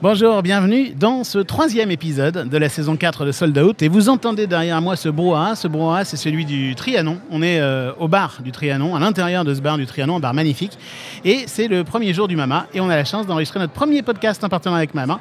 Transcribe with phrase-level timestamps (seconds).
[0.00, 3.82] Bonjour, bienvenue dans ce troisième épisode de la saison 4 de Sold Out.
[3.82, 5.56] Et vous entendez derrière moi ce brouhaha.
[5.56, 7.18] Ce brouhaha, c'est celui du Trianon.
[7.32, 10.20] On est euh, au bar du Trianon, à l'intérieur de ce bar du Trianon, un
[10.20, 10.78] bar magnifique.
[11.24, 12.68] Et c'est le premier jour du Mama.
[12.74, 15.18] Et on a la chance d'enregistrer notre premier podcast en partenariat avec Mama.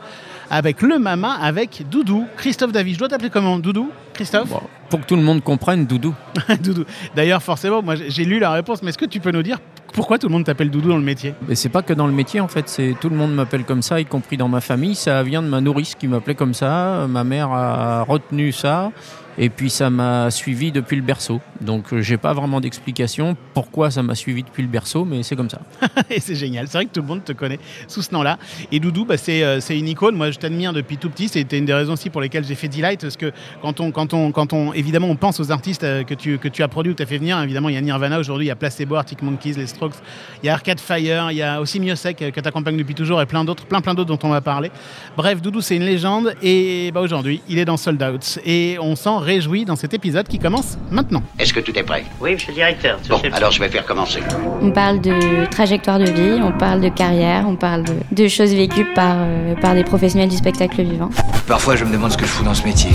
[0.52, 2.94] Avec le Mama, avec Doudou, Christophe David.
[2.94, 3.58] Je dois t'appeler comment?
[3.58, 3.90] Doudou?
[4.14, 4.50] Christophe?
[4.50, 6.14] Bon, pour que tout le monde comprenne, Doudou.
[6.62, 6.86] Doudou.
[7.16, 9.58] D'ailleurs, forcément, moi j'ai lu la réponse, mais est-ce que tu peux nous dire
[9.94, 11.34] pourquoi tout le monde t'appelle Doudou dans le métier?
[11.48, 13.82] Mais c'est pas que dans le métier en fait, c'est tout le monde m'appelle comme
[13.82, 14.96] ça, y compris dans ma famille.
[14.96, 17.08] Ça vient de ma nourrice qui m'appelait comme ça.
[17.10, 18.92] Ma mère a retenu ça.
[19.38, 21.42] Et puis ça m'a suivi depuis le berceau.
[21.62, 25.36] Donc euh, j'ai pas vraiment d'explication pourquoi ça m'a suivi depuis le berceau, mais c'est
[25.36, 25.62] comme ça.
[26.10, 26.68] Et c'est génial.
[26.68, 28.38] C'est vrai que tout le monde te connaît sous ce nom-là.
[28.72, 30.16] Et Doudou, bah, c'est euh, c'est une icône.
[30.16, 31.28] Moi, je t'admire depuis tout petit.
[31.28, 33.02] C'était une des raisons aussi pour lesquelles j'ai fait Delight.
[33.02, 36.14] Parce que quand on, quand on, quand on, évidemment, on pense aux artistes euh, que
[36.14, 38.20] tu, que tu as produits ou tu as fait venir, évidemment, il y a Nirvana
[38.20, 39.96] aujourd'hui, il y a Placebo, Arctic Monkeys, les Strokes,
[40.44, 42.96] il y a Arcade Fire, il y a aussi Miosek euh, que tu accompagnes depuis
[42.96, 44.72] toujours et plein d'autres, plein, plein d'autres dont on va parler.
[45.16, 46.34] Bref, Doudou, c'est une légende.
[46.42, 48.40] Et bah, aujourd'hui, il est dans Sold Out.
[48.46, 51.22] Et on s'en réjouit dans cet épisode qui commence maintenant.
[51.38, 52.04] Est-ce que tout est prêt?
[52.22, 52.98] Oui, monsieur le directeur.
[52.98, 53.34] monsieur Bon, chef.
[53.36, 54.20] alors je vais faire commencer.
[54.62, 58.54] On parle de trajectoire de vie, on parle de carrière, on parle de, de choses
[58.54, 61.10] vécues par, euh, par des professionnels du spectacle vivant.
[61.48, 62.90] Parfois, je me demande ce que je fous dans ce métier.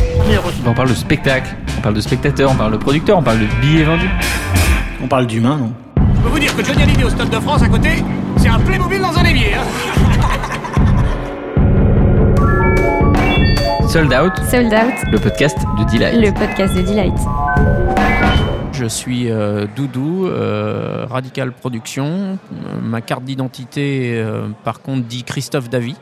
[0.66, 3.47] On parle de spectacle, on parle de spectateur, on parle de producteur, on parle de
[3.60, 4.10] billets vendus.
[5.03, 5.72] On parle d'humain, non?
[6.16, 7.91] Je peux vous dire que Johnny Hallyday au Stade de France à côté,
[8.38, 9.53] c'est un Playmobil dans un évier.
[9.55, 10.02] Hein
[13.93, 16.15] Sold Out, Sold Out, le podcast de Delight.
[16.15, 17.12] le podcast de Delight.
[18.73, 22.39] Je suis euh, Doudou, euh, Radical Production.
[22.83, 25.95] Ma carte d'identité, euh, par contre, dit Christophe Davy.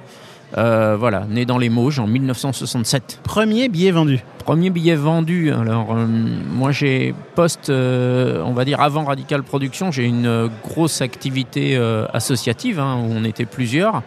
[0.56, 3.20] Euh, voilà, né dans les Mauges en 1967.
[3.24, 4.20] Premier billet vendu.
[4.38, 5.52] Premier billet vendu.
[5.52, 11.02] Alors, euh, moi, j'ai post, euh, on va dire avant Radical Production, j'ai une grosse
[11.02, 14.02] activité euh, associative hein, où on était plusieurs.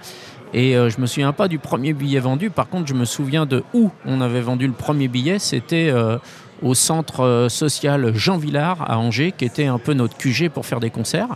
[0.54, 2.50] Et euh, je me souviens pas du premier billet vendu.
[2.50, 5.40] Par contre, je me souviens de où on avait vendu le premier billet.
[5.40, 6.18] C'était euh,
[6.64, 10.66] au centre euh, social Jean Villard à Angers, qui était un peu notre QG pour
[10.66, 11.36] faire des concerts.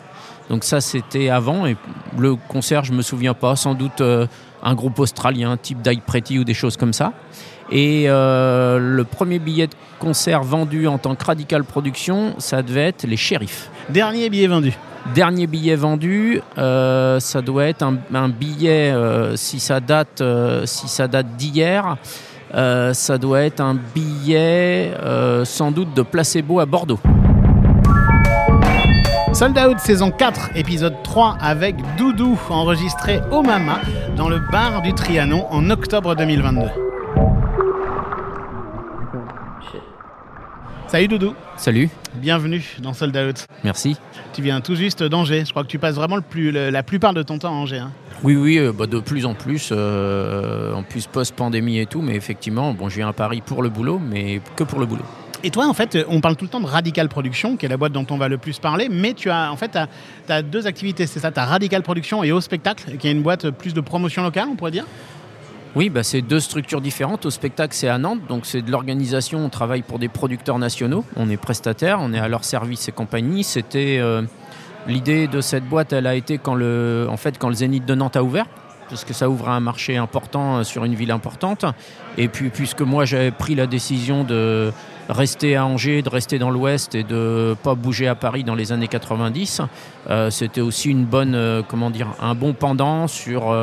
[0.49, 1.65] Donc ça, c'était avant.
[1.65, 1.75] Et
[2.17, 3.55] le concert, je me souviens pas.
[3.55, 4.25] Sans doute euh,
[4.63, 7.13] un groupe australien, type Die Pretty ou des choses comme ça.
[7.71, 12.87] Et euh, le premier billet de concert vendu en tant que Radical Production, ça devait
[12.87, 13.69] être les Shérifs.
[13.89, 14.73] Dernier billet vendu.
[15.13, 20.21] Dernier billet vendu, euh, ça doit être un, un billet, euh, si ça date,
[20.65, 21.97] si ça date d'hier,
[22.53, 24.91] ça doit être un billet
[25.45, 26.99] sans doute de placebo à Bordeaux.
[29.33, 33.79] Sold Out saison 4, épisode 3 avec Doudou, enregistré au Mama
[34.15, 36.86] dans le bar du Trianon en octobre 2022.
[40.87, 43.45] Salut Doudou, Salut, bienvenue dans Sold Out.
[43.63, 43.97] merci.
[44.33, 46.81] Tu viens tout juste d'Angers, je crois que tu passes vraiment le plus, le- la
[46.83, 47.79] plupart de ton temps à Angers.
[47.79, 47.91] hein.
[48.23, 52.15] Oui, oui, euh, bah, de plus en plus, euh, en plus post-pandémie et tout, mais
[52.15, 55.03] effectivement, bon, je viens à Paris pour le boulot, mais que pour le boulot.
[55.43, 57.77] Et toi, en fait, on parle tout le temps de Radical Production, qui est la
[57.77, 59.77] boîte dont on va le plus parler, mais tu as, en fait,
[60.25, 63.11] tu as, deux activités, c'est ça, tu as Radical Production et Au Spectacle, qui est
[63.11, 64.85] une boîte plus de promotion locale, on pourrait dire?
[65.77, 67.27] Oui, bah, c'est deux structures différentes.
[67.27, 69.45] Au spectacle, c'est à Nantes, donc c'est de l'organisation.
[69.45, 71.05] On travaille pour des producteurs nationaux.
[71.15, 73.43] On est prestataire, on est à leur service et compagnie.
[73.43, 74.23] C'était euh,
[74.87, 75.93] l'idée de cette boîte.
[75.93, 78.47] Elle a été quand le, en fait, quand le Zénith de Nantes a ouvert,
[78.89, 81.63] parce que ça ouvre un marché important euh, sur une ville importante.
[82.17, 84.71] Et puis, puisque moi j'avais pris la décision de
[85.09, 88.71] rester à Angers, de rester dans l'Ouest et de pas bouger à Paris dans les
[88.71, 89.61] années 90,
[90.09, 93.53] euh, c'était aussi une bonne, comment dire, un bon pendant sur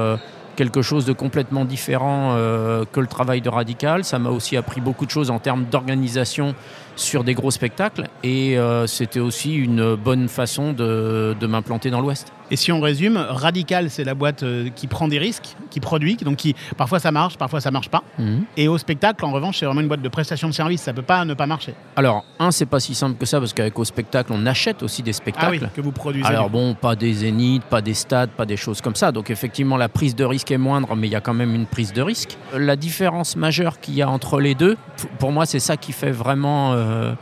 [0.56, 4.04] quelque chose de complètement différent euh, que le travail de Radical.
[4.04, 6.54] Ça m'a aussi appris beaucoup de choses en termes d'organisation
[6.96, 12.00] sur des gros spectacles et euh, c'était aussi une bonne façon de, de m'implanter dans
[12.00, 12.32] l'Ouest.
[12.50, 16.16] Et si on résume, Radical, c'est la boîte euh, qui prend des risques, qui produit,
[16.16, 18.02] donc qui, parfois ça marche, parfois ça marche pas.
[18.18, 18.44] Mhm.
[18.56, 21.02] Et au spectacle, en revanche, c'est vraiment une boîte de prestation de service, ça peut
[21.02, 21.74] pas ne pas marcher.
[21.96, 25.02] Alors, un, c'est pas si simple que ça parce qu'avec au spectacle, on achète aussi
[25.02, 25.58] des Ah spectacles.
[25.62, 26.26] oui, que vous produisez.
[26.26, 29.10] Alors bon, pas des zéniths, pas des stades, pas des choses comme ça.
[29.10, 31.66] Donc effectivement, la prise de risque est moindre, mais il y a quand même une
[31.66, 32.36] prise de risque.
[32.56, 34.76] La différence majeure qu'il y a entre les deux,
[35.18, 37.12] pour moi, c'est ça qui fait vraiment, euh,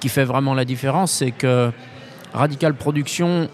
[0.00, 1.70] qui fait vraiment la différence, c'est que
[2.32, 3.48] Radical Production,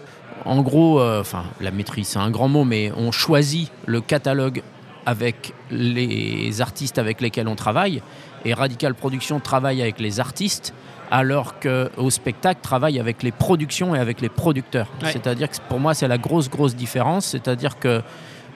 [0.47, 4.63] en gros, euh, enfin la maîtrise, c'est un grand mot, mais on choisit le catalogue
[5.05, 8.01] avec les artistes avec lesquels on travaille,
[8.45, 10.73] et Radical Production travaille avec les artistes
[11.11, 14.87] alors qu'au spectacle, travaille avec les productions et avec les producteurs.
[15.01, 15.11] Ouais.
[15.11, 17.27] C'est-à-dire que pour moi, c'est la grosse, grosse différence.
[17.27, 18.01] C'est-à-dire que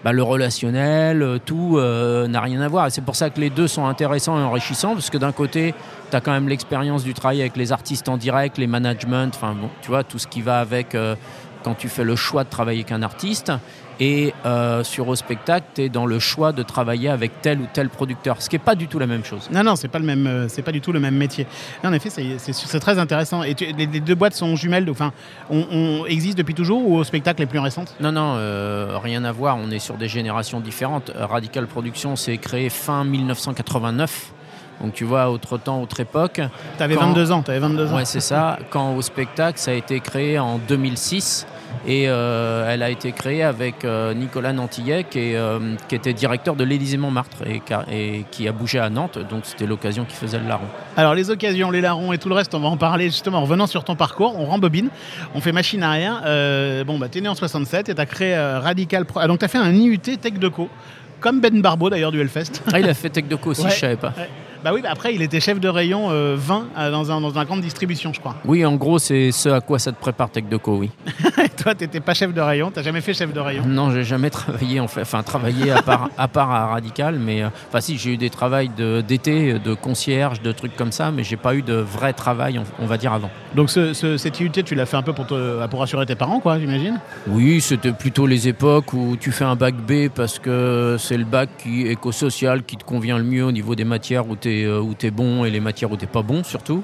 [0.04, 2.88] bah, le relationnel, euh, tout euh, n'a rien à voir.
[2.88, 5.76] Et c'est pour ça que les deux sont intéressants et enrichissants, parce que d'un côté,
[6.10, 9.54] tu as quand même l'expérience du travail avec les artistes en direct, les managements, enfin
[9.54, 11.16] bon, tu vois, tout ce qui va avec euh,
[11.64, 13.52] quand tu fais le choix de travailler avec un artiste.
[14.04, 17.68] Et euh, sur au spectacle, tu es dans le choix de travailler avec tel ou
[17.72, 19.48] tel producteur, ce qui n'est pas du tout la même chose.
[19.52, 21.46] Non, non, c'est pas le même, euh, c'est pas du tout le même métier.
[21.84, 23.44] Non, en effet, c'est- très intéressant.
[23.44, 25.14] Et tu- les, les deux boîtes sont jumelles, enfin,
[25.52, 29.24] on, on existe depuis toujours ou au spectacle les plus récentes Non, non, euh, rien
[29.24, 29.58] à voir.
[29.58, 31.12] On est sur des générations différentes.
[31.16, 34.32] Radical Production s'est créé fin 1989.
[34.82, 36.42] Donc tu vois, autre temps, autre époque.
[36.78, 37.96] T'avais Quand- 22 ans, t'avais 22 ans.
[37.98, 38.58] Ouais, c'est ça.
[38.70, 41.46] Quand au spectacle, ça a été créé en 2006.
[41.88, 45.58] Et euh, elle a été créée avec euh, Nicolas Nantillet, qui, est, euh,
[45.88, 49.18] qui était directeur de l'Élysée Montmartre et, qui- et qui a bougé à Nantes.
[49.30, 50.66] Donc c'était l'occasion qui faisait le larron.
[50.98, 53.42] Alors les occasions, les larrons et tout le reste, on va en parler justement en
[53.44, 54.38] revenant sur ton parcours.
[54.38, 54.90] On rembobine,
[55.34, 56.22] on fait machine arrière.
[56.86, 59.22] Bon, bah t'es né en 67 et t'as créé Radical Pro.
[59.24, 60.68] Ah, donc t'as fait un IUT Tech Deco,
[61.22, 62.62] comme Ben Barbeau d'ailleurs du Hellfest.
[62.74, 63.72] Ah, il a fait Tech Deco aussi, Ouais.
[63.72, 64.10] je savais pas.
[64.18, 64.30] Ouais.
[64.64, 67.38] Bah oui, bah après il était chef de rayon euh, vin euh, dans, un, dans
[67.38, 68.36] un grande distribution, je crois.
[68.46, 70.92] Oui, en gros, c'est ce à quoi ça te prépare Tech Deco, oui.
[71.44, 73.64] Et toi, t'étais pas chef de rayon, t'as jamais fait chef de rayon?
[73.66, 77.42] Non, j'ai jamais travaillé en fait, enfin travaillé à part, à part à Radical, mais
[77.44, 78.70] euh, enfin si j'ai eu des travails
[79.08, 82.84] d'été, de, concierge, de trucs comme ça, mais j'ai pas eu de vrai travail, on,
[82.84, 83.30] on va dire avant.
[83.56, 86.16] Donc ce, ce- cette IUT, tu l'as fait un peu pour, te, pour assurer tes
[86.16, 87.00] parents, quoi, j'imagine?
[87.28, 91.26] Oui, c'était plutôt les époques où tu fais un bac B parce que c'est le
[91.26, 95.46] bac éco-social qui te convient le mieux au niveau des matières où tu es, bon
[95.46, 96.84] et les matières où tu pas bon surtout.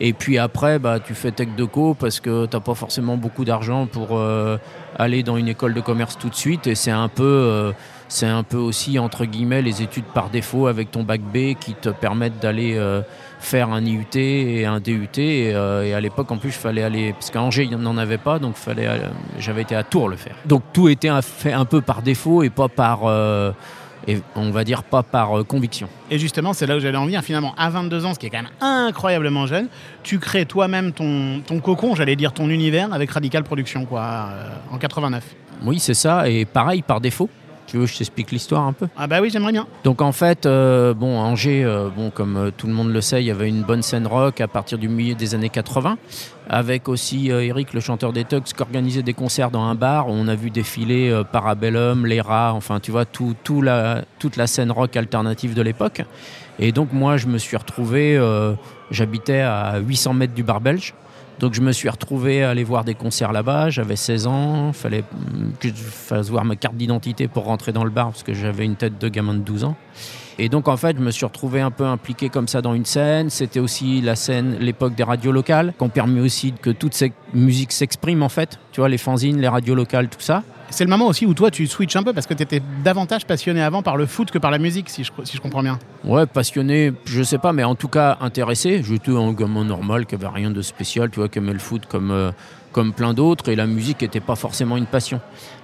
[0.00, 3.86] Et puis après, bah, tu fais Tech Deco parce que tu pas forcément beaucoup d'argent
[3.86, 4.58] pour euh,
[4.98, 7.24] aller dans une école de commerce tout de suite et c'est un peu...
[7.24, 7.72] euh,
[8.08, 11.74] c'est un peu aussi, entre guillemets, les études par défaut avec ton bac B qui
[11.74, 13.02] te permettent d'aller euh,
[13.40, 15.08] faire un IUT et un DUT.
[15.16, 17.12] Et, euh, à l'époque, en plus, il fallait aller.
[17.12, 18.88] Parce qu'à Angers, il n'en avait pas, donc fallait,
[19.38, 20.36] j'avais été à Tours le faire.
[20.44, 23.00] Donc tout était fait un peu par défaut et pas par.
[24.06, 25.88] Et on va dire pas par euh, conviction.
[26.10, 27.22] Et justement, c'est là où j'allais en venir.
[27.22, 29.68] Finalement, à 22 ans, ce qui est quand même incroyablement jeune,
[30.02, 34.48] tu crées toi-même ton, ton cocon, j'allais dire ton univers, avec Radical Production, quoi, euh,
[34.72, 35.24] en 89.
[35.64, 36.28] Oui, c'est ça.
[36.28, 37.30] Et pareil, par défaut.
[37.66, 38.86] Tu veux que je t'explique l'histoire un peu?
[38.96, 39.66] Ah bah oui, j'aimerais bien.
[39.82, 43.00] Donc en fait, euh, bon, à Angers, euh, bon, comme euh, tout le monde le
[43.00, 45.98] sait, il y avait une bonne scène rock à partir du milieu des années 80,
[46.48, 50.08] avec aussi euh, Eric, le chanteur des Tugs, qui organisait des concerts dans un bar.
[50.08, 54.36] On a vu défiler euh, Parabellum, Les Rats, enfin tu vois, tout, tout la, toute
[54.36, 56.02] la scène rock alternative de l'époque.
[56.58, 58.54] Et donc moi, je me suis retrouvé, euh,
[58.90, 60.94] j'habitais à 800 mètres du bar belge.
[61.38, 63.68] Donc je me suis retrouvé à aller voir des concerts là-bas.
[63.68, 64.72] J'avais 16 ans.
[64.72, 65.04] Fallait
[65.60, 68.64] que je fasse voir ma carte d'identité pour rentrer dans le bar parce que j'avais
[68.64, 69.76] une tête de gamin de 12 ans.
[70.38, 72.84] Et donc en fait, je me suis retrouvé un peu impliqué comme ça dans une
[72.84, 73.30] scène.
[73.30, 77.14] C'était aussi la scène, l'époque des radios locales, qui ont permis aussi que toute cette
[77.32, 78.58] musique s'exprime en fait.
[78.72, 80.42] Tu vois, les fanzines, les radios locales, tout ça.
[80.70, 83.24] C'est le moment aussi où toi, tu switches un peu parce que tu étais davantage
[83.24, 85.78] passionné avant par le foot que par la musique, si je, si je comprends bien.
[86.04, 88.82] Ouais, passionné, je sais pas, mais en tout cas intéressé.
[88.82, 91.86] J'étais un gamin normal qui avait rien de spécial, tu vois, qui aimait le foot
[91.86, 92.32] comme, euh,
[92.72, 95.20] comme plein d'autres, et la musique n'était pas forcément une passion.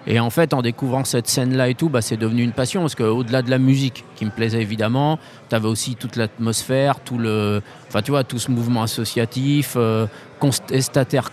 [0.06, 2.94] Et en fait, en découvrant cette scène-là et tout, bah, c'est devenu une passion, parce
[2.94, 5.18] qu'au-delà de la musique, qui me plaisait évidemment,
[5.48, 7.60] tu avais aussi toute l'atmosphère, tout le,
[7.92, 10.06] enfin, tu vois, tout ce mouvement associatif, euh,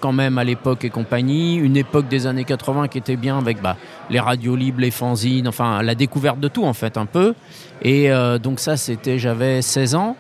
[0.02, 3.62] quand même à l'époque et compagnie, une époque des années 80 qui était bien avec
[3.62, 3.78] bah,
[4.10, 7.34] les radios libres, les fanzines, enfin la découverte de tout en fait un peu.
[7.82, 10.18] Et euh, donc ça c'était, j'avais 16 ans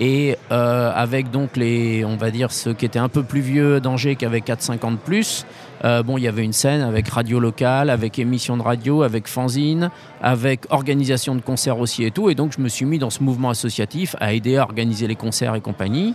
[0.00, 3.80] et euh, avec donc les, on va dire ceux qui étaient un peu plus vieux
[3.80, 5.44] d'Angers qui avaient 4-5 ans de plus,
[5.84, 9.26] euh, bon il y avait une scène avec radio locale, avec émission de radio, avec
[9.28, 9.90] fanzine,
[10.22, 12.30] avec organisation de concerts aussi et tout.
[12.30, 15.16] Et donc je me suis mis dans ce mouvement associatif à aider à organiser les
[15.16, 16.14] concerts et compagnie.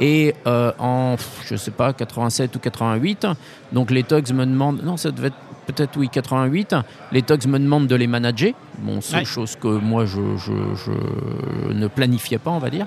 [0.00, 1.14] Et euh, en,
[1.46, 3.28] je sais pas, 87 ou 88,
[3.72, 6.74] donc les Tugs me demandent, non, ça devait être peut-être oui, 88,
[7.12, 8.52] les Tugs me demandent de les manager.
[8.80, 9.24] Bon, c'est Ouais.
[9.24, 12.86] chose que moi je, je- je ne planifiais pas, on va dire.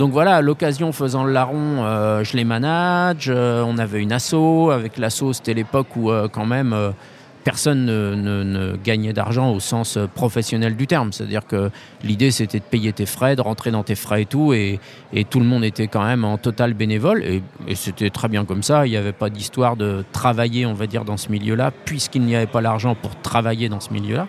[0.00, 3.26] Donc voilà, l'occasion, faisant le larron, euh, je les manage.
[3.28, 4.70] euh, on avait une asso.
[4.72, 6.74] Avec l'asso, c'était l'époque où euh, quand même
[7.44, 11.12] personne ne, gagnait d'argent au sens professionnel du terme.
[11.12, 11.70] C'est-à-dire que
[12.02, 14.54] l'idée, c'était de payer tes frais, de rentrer dans tes frais et tout.
[14.54, 14.80] Et,
[15.12, 17.22] et tout le monde était quand même en total bénévole.
[17.22, 18.86] Et, et c'était très bien comme ça.
[18.86, 22.36] Il n'y avait pas d'histoire de travailler, on va dire, dans ce milieu-là, puisqu'il n'y
[22.36, 24.28] avait pas l'argent pour travailler dans ce milieu-là.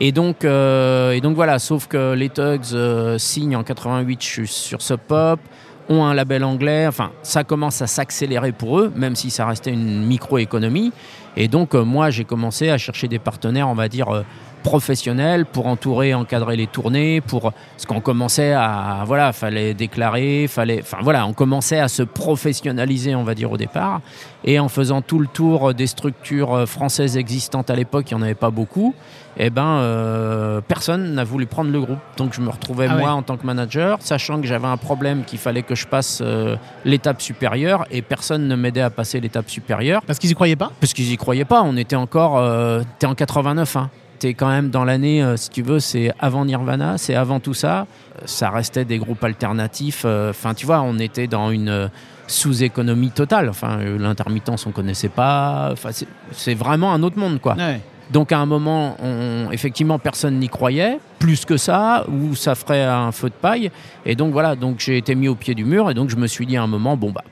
[0.00, 4.26] Et donc, euh, et donc voilà, sauf que les Tugs euh, signent en 88 je
[4.26, 5.40] suis sur Sub Pop,
[5.88, 9.72] ont un label anglais, enfin ça commence à s'accélérer pour eux, même si ça restait
[9.72, 10.92] une microéconomie.
[11.36, 14.24] Et donc euh, moi j'ai commencé à chercher des partenaires, on va dire,
[14.62, 20.80] professionnel pour entourer, encadrer les tournées, pour ce qu'on commençait à voilà, fallait déclarer, fallait,
[20.82, 24.00] enfin voilà, on commençait à se professionnaliser, on va dire au départ,
[24.44, 28.24] et en faisant tout le tour des structures françaises existantes à l'époque, il n'y en
[28.24, 28.94] avait pas beaucoup.
[29.40, 31.98] Eh ben, euh, personne n'a voulu prendre le groupe.
[32.16, 33.08] Donc je me retrouvais Ah moi ouais.
[33.10, 36.56] en tant que manager, sachant que j'avais un problème qu'il fallait que je passe euh,
[36.84, 40.02] l'étape supérieure, et personne ne m'aidait à passer l'étape supérieure.
[40.06, 40.72] Parce qu'ils y croyaient pas?
[40.80, 41.62] Parce qu'ils y croyaient pas.
[41.62, 42.38] On était encore.
[42.38, 43.90] Euh, T'es en 89, hein.
[44.18, 47.54] T'es quand même dans l'année, euh, si tu veux, c'est avant Nirvana, c'est avant tout
[47.54, 47.86] ça.
[48.24, 50.02] Ça restait des groupes alternatifs.
[50.04, 51.88] euh, Enfin, tu vois, on était dans une euh,
[52.26, 53.48] sous-économie totale.
[53.48, 55.70] Enfin, l'intermittence, on connaissait pas.
[55.72, 57.54] Enfin, c'est- c'est vraiment un autre monde, quoi.
[57.54, 57.80] Ouais.
[58.10, 62.82] Donc à un moment, on- effectivement, personne n'y croyait, plus que ça, ou ça ferait
[62.84, 63.70] un feu de paille.
[64.06, 66.26] Et donc voilà, donc j'ai été mis au pied du mur, et donc je me
[66.26, 67.22] suis dit à un moment, bon bah,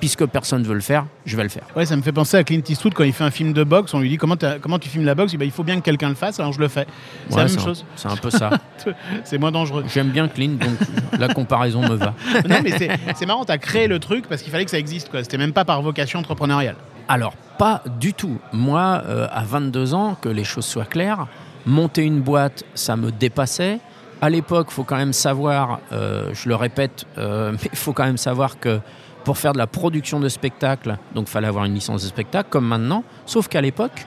[0.00, 1.64] puisque personne ne veut le faire, je vais le faire.
[1.74, 3.92] Ouais, ça me fait penser à Clint Eastwood quand il fait un film de boxe.
[3.94, 5.32] On lui dit comment, tu filmes la boxe?
[5.32, 6.86] Dit, bah, il faut bien que quelqu'un le fasse, alors je le fais.
[7.28, 7.84] C'est Ouais, la même un- chose.
[7.96, 8.50] C'est un peu ça.
[9.24, 9.84] C'est moins dangereux.
[9.92, 10.78] J'aime bien Clean, donc
[11.18, 12.14] la comparaison me va.
[12.48, 12.70] non, mais
[13.14, 15.08] c'est marrant, tu as créé le truc parce qu'il fallait que ça existe.
[15.22, 16.76] C'était même pas par vocation entrepreneuriale.
[17.08, 18.38] Alors, pas du tout.
[18.52, 21.26] Moi, euh, à 22 ans, que les choses soient claires,
[21.66, 23.78] monter une boîte, ça me dépassait.
[24.20, 27.92] À l'époque, il faut quand même savoir, euh, je le répète, euh, mais il faut
[27.92, 28.80] quand même savoir que
[29.28, 32.48] pour faire de la production de spectacle, donc il fallait avoir une licence de spectacle,
[32.48, 34.06] comme maintenant, sauf qu'à l'époque,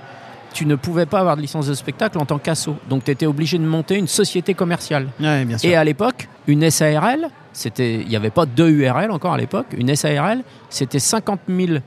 [0.51, 2.75] tu ne pouvais pas avoir de licence de spectacle en tant qu'asso.
[2.89, 5.09] Donc tu étais obligé de monter une société commerciale.
[5.19, 5.69] Ouais, bien sûr.
[5.69, 9.67] Et à l'époque, une SARL, c'était, il n'y avait pas deux URL encore à l'époque,
[9.77, 11.77] une SARL, c'était 50 000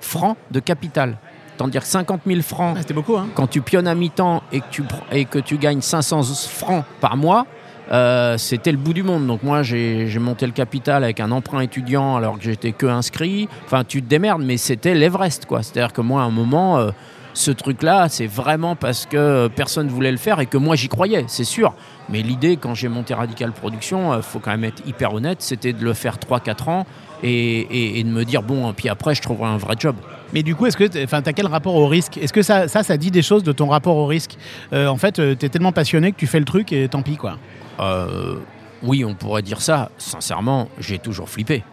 [0.00, 1.18] francs de capital.
[1.56, 4.84] C'est-à-dire 50 000 francs C'était beaucoup, hein quand tu pionnes à mi-temps et que tu,
[5.10, 7.44] et que tu gagnes 500 francs par mois,
[7.90, 9.26] euh, c'était le bout du monde.
[9.26, 13.48] Donc moi, j'ai monté le capital avec un emprunt étudiant alors que j'étais que inscrit.
[13.64, 15.62] Enfin, tu te démerdes, mais c'était l'Everest, quoi.
[15.62, 16.90] C'est-à-dire que moi, à un moment, euh,
[17.34, 21.24] ce truc-là, c'est vraiment parce que personne voulait le faire et que moi, j'y croyais,
[21.28, 21.72] c'est sûr.
[22.08, 25.72] Mais l'idée, quand j'ai monté Radical Production, il faut quand même être hyper honnête, c'était
[25.72, 26.86] de le faire 3-4 ans
[27.22, 29.94] et- et de me dire, bon, puis après, je trouverai un vrai job.
[30.32, 32.18] Mais du coup, est-ce que tu as quel rapport au risque?
[32.18, 34.36] Est-ce que ça, ça, ça dit des choses de ton rapport au risque?
[34.72, 37.16] Euh, En fait, tu es tellement passionné que tu fais le truc et tant pis,
[37.16, 37.38] quoi.
[37.80, 38.34] Euh,
[38.82, 39.90] oui, on pourrait dire ça.
[39.98, 41.64] Sincèrement, j'ai toujours flippé.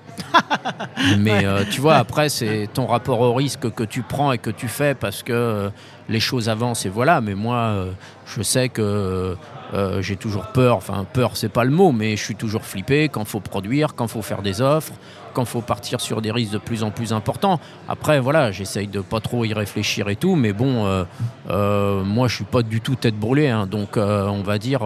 [1.20, 4.50] Mais euh, tu vois, après, c'est ton rapport au risque que tu prends et que
[4.50, 5.70] tu fais parce que euh,
[6.08, 7.20] les choses avancent et voilà.
[7.22, 7.92] Mais moi, euh,
[8.26, 9.36] je sais que
[9.74, 10.78] euh, j'ai toujours peur.
[10.78, 14.08] Enfin, peur, c'est pas le mot, mais je suis toujours flippé quand faut produire, quand
[14.08, 14.94] faut faire des offres,
[15.36, 17.60] quand faut partir sur des risques de plus en plus importants.
[17.88, 21.04] Après, voilà, j'essaye de pas trop y réfléchir et tout, mais bon, euh,
[21.50, 23.68] euh, moi, je suis pas du tout tête brûlée, hein.
[23.68, 24.82] donc euh, on va dire.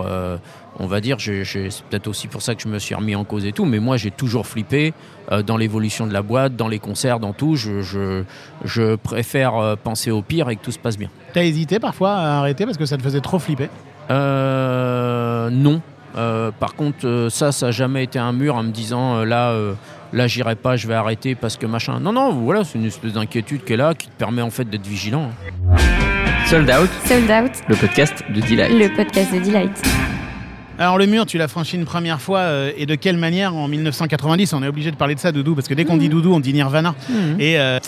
[0.82, 3.46] on va dire, c'est peut-être aussi pour ça que je me suis remis en cause
[3.46, 4.94] et tout, mais moi j'ai toujours flippé
[5.46, 7.58] dans l'évolution de la boîte, dans les concerts, dans tout.
[7.58, 8.24] Je, je,
[8.64, 11.10] je préfère penser au pire et que tout se passe bien.
[11.34, 13.70] T'as hésité parfois à arrêter parce que ça te faisait trop flipper?
[14.10, 15.82] Non.
[16.16, 19.26] Euh, par contre, euh, ça, ça n'a jamais été un mur en me disant euh,
[19.26, 19.54] là,
[20.14, 22.00] là, j'irai pas, je vais arrêter parce que machin.
[22.00, 24.70] Non, non, voilà, c'est une espèce d'inquiétude qui est là, qui te permet en fait
[24.70, 25.30] d'être vigilant.
[26.48, 28.72] Sold Out, Sold Out, le podcast de Delight.
[28.72, 29.82] le podcast de Delight.
[30.80, 33.68] Alors le mur, tu l'as franchi une première fois euh, et de quelle manière en
[33.68, 36.34] 1990 On est obligé de parler de ça, Doudou, parce que dès qu'on dit Doudou,
[36.34, 36.96] on dit Nirvana.
[37.38, 37.80] Et euh,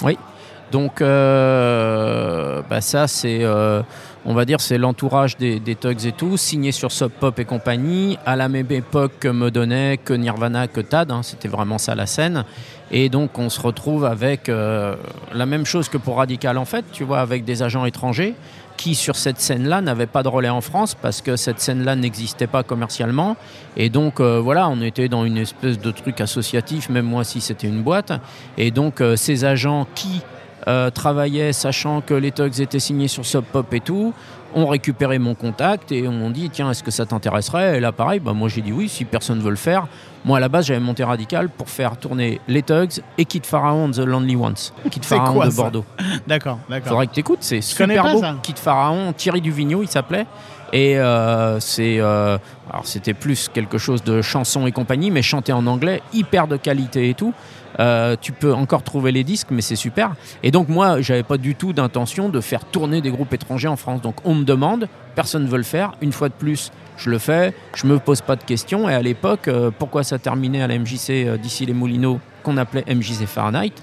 [0.72, 3.82] Donc euh, bah ça c'est euh,
[4.26, 8.18] on va dire c'est l'entourage des, Tugs et tout, signé sur Sub Pop et compagnie,
[8.26, 11.96] à la même époque que me donnait que Nirvana, que Tad, hein, c'était vraiment ça
[11.96, 12.46] la scène.
[12.92, 14.96] Et donc on se retrouve avec euh,
[15.34, 18.36] la même chose que pour Radical en fait, tu vois, avec des agents étrangers
[18.78, 22.48] qui sur cette scène-là n'avaient pas de relais en France parce que cette scène-là n'existait
[22.48, 23.38] pas commercialement.
[23.78, 27.42] Et donc euh, voilà, on était dans une espèce de truc associatif, même moi si
[27.42, 28.12] c'était une boîte.
[28.58, 30.22] Et donc euh, ces agents qui
[30.68, 34.14] euh, travaillaient sachant que les Tugs étaient signés sur Sub Pop et tout,
[34.54, 37.78] ont récupéré mon contact et ont dit tiens est-ce que ça t'intéresserait?
[37.78, 39.88] Et là pareil, bah, moi j'ai dit oui si personne veut le faire.
[40.26, 43.92] Moi à la base j'avais monté Radical pour faire tourner les Tugs et Kid Pharaon
[43.92, 44.56] The Lonely Ones.
[44.90, 45.86] Kid Pharaon quoi, de Bordeaux.
[46.28, 46.90] d'accord, d'accord.
[46.90, 48.20] Faudrait que t'écoutes, c'est super pas, beau.
[48.20, 48.36] ça.
[48.44, 50.26] Kid Pharaon, Thierry Duvigneau, il s'appelait.
[50.74, 52.38] Et euh, c'est, euh,
[52.70, 56.58] alors c'était plus quelque chose de chanson et compagnie, mais chanté en anglais, hyper de
[56.58, 57.34] qualité et tout.
[57.82, 60.14] Euh, tu peux encore trouver les disques, mais c'est super.
[60.44, 63.76] Et donc moi, j'avais pas du tout d'intention de faire tourner des groupes étrangers en
[63.76, 64.02] France.
[64.02, 65.94] Donc on me demande, personne ne veut le faire.
[66.02, 67.56] Une fois de plus, je le fais.
[67.74, 68.88] Je me pose pas de questions.
[68.88, 72.58] Et à l'époque, euh, pourquoi ça terminait à la MJC euh, d'ici les Moulineaux, qu'on
[72.58, 73.74] appelait MJC Fahrenheit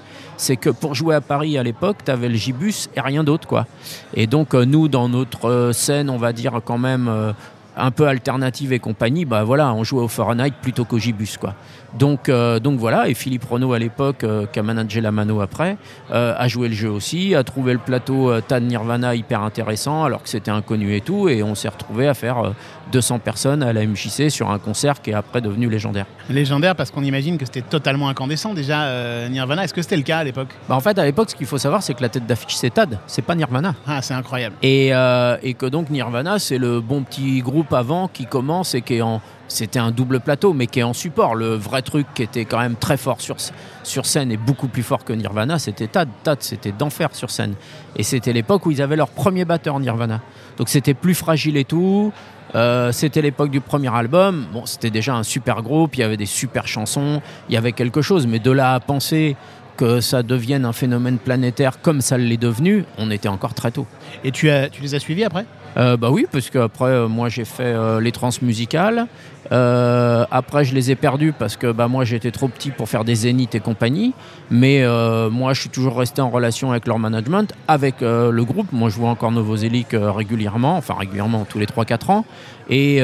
[0.41, 3.49] c'est que pour jouer à Paris à l'époque, tu avais le Gibus et rien d'autre.
[3.49, 3.67] quoi.
[4.15, 7.35] Et donc, nous, dans notre scène, on va dire quand même
[7.79, 11.55] un peu alternative et compagnie, bah voilà, on jouait au Fahrenheit plutôt qu'au Gibus, quoi.
[11.99, 15.41] Donc, euh, donc voilà, et Philippe Renaud à l'époque, euh, qui a managé la Mano
[15.41, 15.79] après,
[16.11, 20.05] euh, a joué le jeu aussi, a trouvé le plateau euh, Tad Nirvana hyper intéressant,
[20.05, 22.51] alors que c'était inconnu et tout, et on s'est retrouvé à faire euh,
[22.93, 26.07] 200 personnes à la MJC sur un concert qui est après devenu légendaire.
[26.29, 29.65] Légendaire parce qu'on imagine que c'était totalement incandescent déjà Nirvana.
[29.65, 30.49] Est-ce que c'était le cas à l'époque?
[30.71, 32.71] Bah, en fait, à l'époque, ce qu'il faut savoir, c'est que la tête d'affiche, c'est
[32.71, 33.75] Tad, c'est pas Nirvana.
[33.87, 34.57] Ah, c'est incroyable.
[34.63, 38.97] Et, et que donc Nirvana, c'est le bon petit groupe avant qui commence et qui
[38.97, 39.21] est en.
[39.51, 41.35] C'était un double plateau, mais qui est en support.
[41.35, 43.37] Le vrai truc qui était quand même très fort sur,
[43.83, 46.09] sur scène et beaucoup plus fort que Nirvana, c'était Tad.
[46.23, 47.55] Tad, c'était d'enfer sur scène.
[47.97, 50.21] Et c'était l'époque où ils avaient leur premier batteur Nirvana.
[50.59, 52.13] Donc c'était plus fragile et tout.
[52.55, 54.47] Euh, c'était l'époque du premier album.
[54.53, 57.73] Bon, c'était déjà un super groupe, il y avait des super chansons, il y avait
[57.73, 58.27] quelque chose.
[58.27, 59.37] Mais de là à penser
[59.79, 63.87] que ça devienne un phénomène planétaire comme ça l'est devenu, on était encore très tôt.
[64.25, 65.47] Et tu, as, tu les as suivis après?
[65.77, 69.07] Euh, bah oui, parce qu'après, euh, moi j'ai fait euh, les trans musicales.
[69.53, 73.05] Euh, après, je les ai perdus parce que bah, moi j'étais trop petit pour faire
[73.05, 74.13] des zéniths et compagnie.
[74.51, 74.85] Mais
[75.31, 78.73] moi je suis toujours resté en relation avec leur management, avec le groupe.
[78.73, 82.25] Moi je vois encore euh, régulièrement, enfin régulièrement tous les 3-4 ans.
[82.69, 82.99] Et,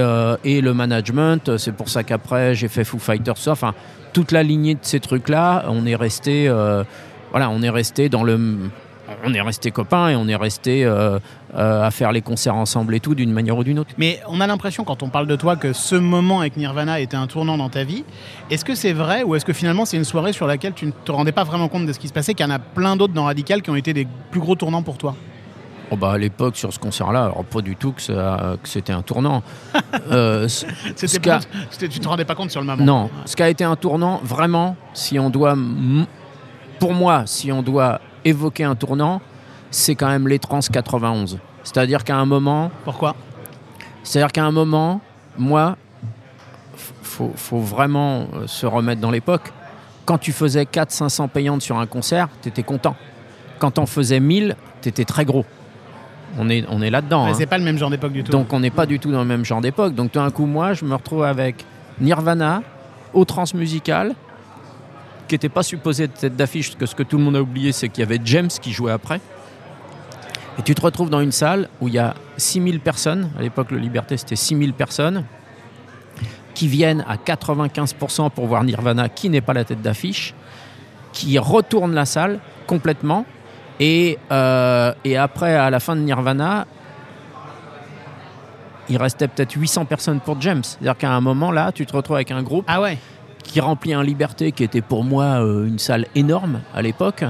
[0.45, 3.49] et le management, c'est pour ça qu'après j'ai fait Foo Fighters.
[3.49, 3.73] Enfin,
[4.13, 6.53] toute la lignée de ces trucs-là, on est resté.
[7.31, 8.59] voilà, on est resté dans le
[9.25, 11.19] on est resté copains et on est resté euh,
[11.55, 13.91] euh, à faire les concerts ensemble et tout d'une manière ou d'une autre.
[13.99, 17.17] Mais on a l'impression, quand on parle de toi, que ce moment avec Nirvana était
[17.17, 18.05] un tournant dans ta vie.
[18.51, 20.91] Est-ce que c'est vrai ou est-ce que finalement c'est une soirée sur laquelle tu ne
[20.93, 22.97] te rendais pas vraiment compte de ce qui se passait, qu'il y en a plein
[22.97, 25.15] d'autres dans Radical qui ont été des plus gros tournants pour toi?
[25.91, 29.03] Oh bah à l'époque sur ce concert-là, pas du tout que, ça- que c'était un
[29.03, 29.43] tournant.
[30.11, 31.41] Euh, C'était pas-
[31.79, 34.21] Tu te rendais pas compte sur le moment non, ce qui a été un tournant,
[34.25, 35.57] vraiment, si on doit,
[36.79, 39.21] pour moi, si on doit évoquer un tournant,
[39.71, 41.39] c'est quand même les trans 91.
[41.63, 43.15] C'est-à-dire qu'à un moment, Pourquoi?
[44.03, 45.01] C'est-à-dire qu'à un moment,
[45.39, 45.77] moi,
[47.03, 49.53] faut, faut vraiment euh, se remettre dans l'époque.
[50.05, 52.95] Quand tu faisais 400-500 payantes sur un concert, tu étais content.
[53.59, 55.47] Quand t'en faisais 1000, tu étais très gros.
[56.39, 57.25] On est, on est là-dedans.
[57.25, 57.35] Mais hein.
[57.39, 58.33] C'est pas le même genre d'époque du tout.
[58.33, 59.95] Donc on n'est pas du tout dans le même genre d'époque.
[59.95, 61.65] Donc tout d'un coup, moi, je me retrouve avec
[62.01, 62.63] Nirvana,
[63.15, 64.15] au transmusical,
[65.29, 67.43] qui n'était pas supposé être tête d'affiche, parce que ce que tout le monde a
[67.43, 69.21] oublié, c'est qu'il y avait James qui jouait après.
[70.59, 73.71] Et tu te retrouves dans une salle où il y a 6000 personnes, à l'époque
[73.71, 75.25] le Liberté c'était 6000 personnes,
[76.55, 80.35] qui viennent à 95% pour voir Nirvana, qui n'est pas la tête d'affiche,
[81.13, 83.27] qui retournent la salle complètement.
[83.81, 86.67] Et, euh, et après, à la fin de Nirvana,
[88.89, 90.63] il restait peut-être 800 personnes pour James.
[90.63, 92.99] C'est-à-dire qu'à un moment, là, tu te retrouves avec un groupe Ah ouais
[93.45, 97.25] qui remplit un Liberté qui était pour moi euh, une salle énorme à l'époque,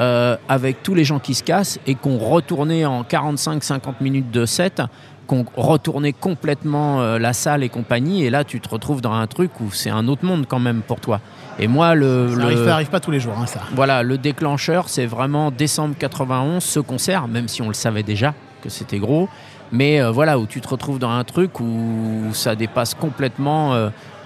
[0.00, 4.44] euh, avec tous les gens qui se cassent et qu'on retournait en 45-50 minutes de
[4.46, 4.82] set,
[5.26, 9.26] qu'on retournait complètement euh, la salle et compagnie, et là tu te retrouves dans un
[9.26, 11.20] truc où c'est un autre monde quand même pour toi.
[11.60, 13.60] Et moi, le, Ça le- arrive, pas, arrive pas tous les jours, hein, ça.
[13.74, 18.32] voilà, le déclencheur, c'est vraiment décembre 91, ce concert, même si on le savait déjà
[18.62, 19.28] que c'était gros.
[19.70, 23.74] Mais euh, voilà, où tu te retrouves dans un truc où ça dépasse complètement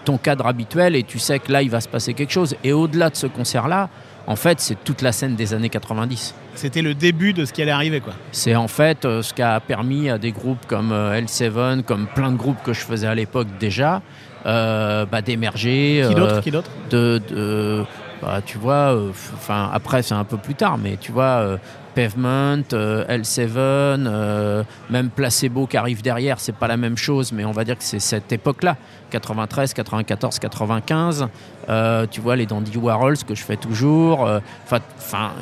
[0.05, 2.57] ton cadre habituel et tu sais que là, il va se passer quelque chose.
[2.65, 3.88] Et au-delà de ce concert-là,
[4.27, 6.35] en fait, c'est toute la scène des années 90.
[6.55, 8.12] C'était le début de ce qui allait arriver, quoi.
[8.31, 12.07] C'est en fait euh, ce qui a permis à des groupes comme euh, L7, comme
[12.07, 14.03] plein de groupes que je faisais à l'époque déjà,
[14.47, 16.05] euh, bah, d'émerger.
[16.07, 16.71] Qui euh, d'autre Qui d'autre?
[16.91, 17.85] de, de-
[18.23, 19.11] bah, tu vois, euh,
[19.51, 21.57] après c'est un peu plus tard, mais tu vois, euh,
[21.95, 27.45] Pavement, euh, L7, euh, même Placebo qui arrive derrière, c'est pas la même chose, mais
[27.45, 28.77] on va dire que c'est cette époque-là,
[29.11, 31.29] 93, 94, 95.
[31.69, 34.29] euh, tu vois les Dandy Warhols que je fais toujours.
[34.65, 35.33] Enfin,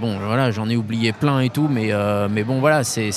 [0.00, 1.92] bon, voilà, j'en ai oublié plein et tout, mais
[2.30, 3.10] mais bon, voilà, c'est,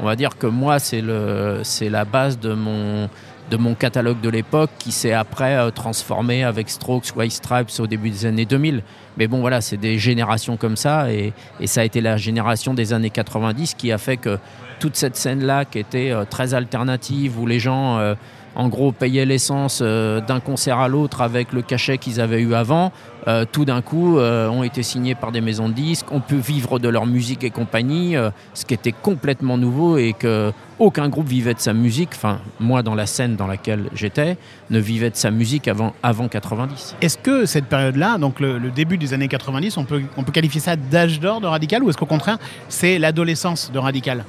[0.00, 3.08] on va dire que moi c'est le, c'est la base de mon
[3.50, 7.86] de mon catalogue de l'époque qui s'est après euh, transformé avec Strokes, White Stripes au
[7.86, 8.82] début des années 2000.
[9.16, 12.74] Mais bon, voilà, c'est des générations comme ça et, et ça a été la génération
[12.74, 14.38] des années 90 qui a fait que
[14.80, 18.14] toute cette scène-là qui était euh, très alternative où les gens, euh,
[18.54, 22.54] en gros, payaient l'essence euh, d'un concert à l'autre avec le cachet qu'ils avaient eu
[22.54, 22.92] avant,
[23.28, 26.36] euh, tout d'un coup euh, ont été signés par des maisons de disques, on peut
[26.36, 28.16] vivre de leur musique et compagnie,
[28.54, 32.82] ce qui était complètement nouveau et que aucun groupe vivait de sa musique, enfin moi
[32.82, 34.36] dans la scène dans laquelle j'étais,
[34.70, 36.96] ne vivait de sa musique avant, avant 90.
[37.02, 40.32] Est-ce que cette période-là, donc le, le début des années 90, on peut, on peut
[40.32, 44.24] qualifier ça d'âge d'or de Radical ou est-ce qu'au contraire, c'est l'adolescence de Radical?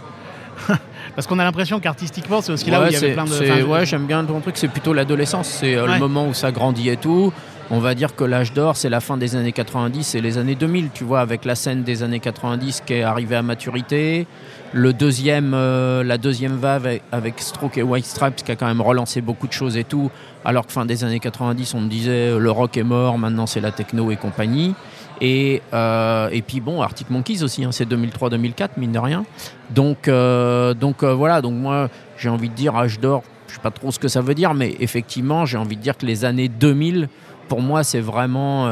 [1.16, 3.32] Parce qu'on a l'impression qu'artistiquement, c'est aussi là où il y avait plein de.
[3.34, 5.94] enfin, ouais, j'aime bien ton truc, c'est plutôt l'adolescence, c'est euh, Ouais.
[5.94, 7.34] le moment où ça grandit et tout.
[7.74, 10.56] On va dire que l'âge d'or, c'est la fin des années 90 et les années
[10.56, 14.28] 2000, tu vois, avec la scène des années 90 qui est arrivée à maturité,
[14.74, 18.66] le deuxième, euh, la deuxième vague avec, avec Stroke et White Stripes qui a quand
[18.68, 20.12] même relancé beaucoup de choses et tout.
[20.44, 23.46] Alors que fin des années 90, on me disait euh, le rock est mort, maintenant
[23.46, 24.76] c'est la techno et compagnie.
[25.22, 29.24] Et, euh, et puis bon, Arctic Monkeys aussi, hein, c'est 2003-2004, mine de rien.
[29.70, 33.70] Donc, euh, euh, voilà, donc moi j'ai envie de dire âge d'or, je sais pas
[33.70, 36.50] trop ce que ça veut dire, mais effectivement j'ai envie de dire que les années
[36.50, 37.08] 2000,
[37.48, 38.66] pour moi c'est vraiment,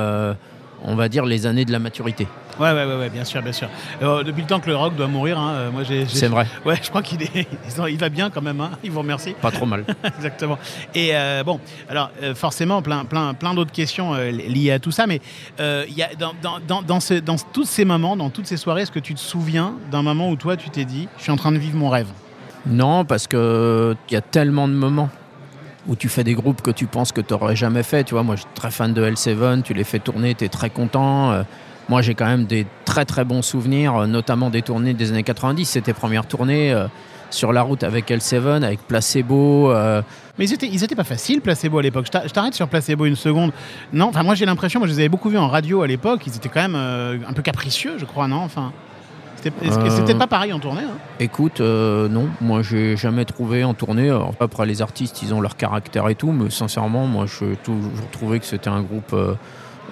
[0.83, 2.27] on va dire, les années de la maturité.
[2.60, 3.69] Ouais, ouais, ouais, ouais, bien sûr, bien sûr.
[4.02, 6.06] Euh, depuis le temps que le rock doit mourir, hein, euh, moi j'ai.
[6.08, 7.48] C'est vrai, Ouais, je crois qu'il est,
[7.89, 8.60] il va bien quand même.
[8.62, 9.34] Hein, ils vous remercient.
[9.41, 9.86] pas trop mal.
[10.17, 10.58] Exactement.
[10.93, 14.91] Et euh, bon, alors euh, forcément, plein, plein, plein d'autres questions li- liées à tout
[14.91, 15.22] ça, mais
[15.60, 18.58] il y a, dans, dans, dans, dans, ce- dans tous ces moments, dans toutes ces
[18.58, 21.32] soirées, est-ce que tu te souviens d'un moment où toi, tu t'es dit, je suis
[21.32, 22.08] en train de vivre mon rêve?
[22.65, 25.10] Non, parce que il y a tellement de moments
[25.88, 28.04] où tu fais des groupes que tu penses que tu n'aurais jamais fait.
[28.04, 30.50] Tu vois, moi, je suis très fan de L7, tu les fais tourner, tu es
[30.50, 31.32] très content.
[31.89, 35.23] Moi, j'ai quand même des très très bons souvenirs, euh, notamment des tournées des années
[35.23, 35.65] 90.
[35.65, 36.88] C'était premières tournées euh,
[37.32, 39.71] sur la route avec L7, avec Placebo.
[39.71, 40.02] euh,
[40.38, 42.06] Mais ils étaient, ils étaient pas faciles, Placebo, à l'époque.
[42.06, 43.52] Je t'a- Je t'arrête sur Placebo une seconde.
[43.91, 46.21] Non, enfin, moi, j'ai l'impression, moi, je les avais beaucoup vus en radio à l'époque.
[46.28, 48.71] Ils étaient quand même euh, un peu capricieux, je crois, non Enfin,
[49.41, 50.82] c'était c'était pas pareil en tournée.
[50.84, 50.97] hein?
[51.19, 54.10] Écoute, euh, non, moi j'ai jamais trouvé en tournée.
[54.10, 58.10] Alors, après, les artistes, ils ont leur caractère et tout, mais sincèrement, moi j'ai toujours
[58.12, 59.36] trouvé que c'était un groupe euh,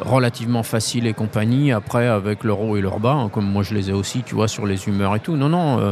[0.02, 1.72] relativement facile et compagnie.
[1.72, 4.36] Après, avec leur haut et leur bas, hein, comme moi je les ai aussi, tu
[4.36, 5.36] vois, sur les humeurs et tout.
[5.36, 5.92] Non, non, euh,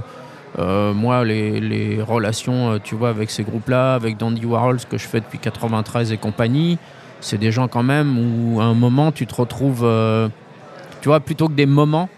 [0.59, 4.85] euh, moi les, les relations, euh, tu vois, avec ces groupes-là, avec Dandy Warhol, ce
[4.85, 6.77] que je fais depuis 93 et compagnie,
[7.21, 9.87] c'est des gens quand même où à un moment tu te retrouves,
[11.01, 12.09] tu vois, plutôt que des moments,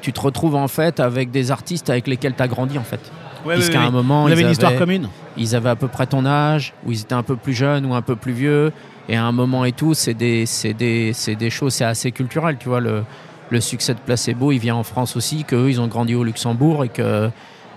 [0.00, 3.00] tu te retrouves en fait avec des artistes avec lesquels tu as grandi en fait.
[3.44, 5.08] Ouais, Puisqu'à un moment, Vous avez ils une histoire avaient- commune.
[5.36, 7.94] ils avaient à peu près ton âge, ou ils étaient un peu plus jeunes ou
[7.94, 8.72] un peu plus vieux.
[9.08, 12.10] Et à un moment et tout, c'est des, c'est des, c'est des choses, c'est assez
[12.12, 12.80] culturel, tu vois.
[12.80, 13.04] Le,
[13.50, 16.84] le succès de Placebo, il vient en France aussi, qu'eux, ils ont grandi au Luxembourg
[16.84, 17.28] et que,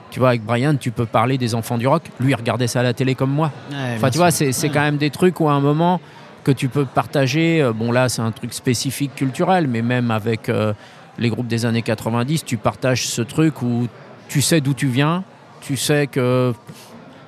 [0.09, 2.03] tu vois, avec Brian, tu peux parler des enfants du rock.
[2.21, 3.51] Lui, il regardait ça à la télé comme moi.
[3.95, 5.99] Enfin, tu vois, c'est c'est quand même des trucs où à un moment
[6.45, 7.61] que tu peux partager.
[7.61, 10.71] euh, Bon, là, c'est un truc spécifique culturel, mais même avec euh,
[11.17, 13.87] les groupes des années 90, tu partages ce truc où
[14.29, 15.25] tu sais d'où tu viens,
[15.59, 16.53] tu sais que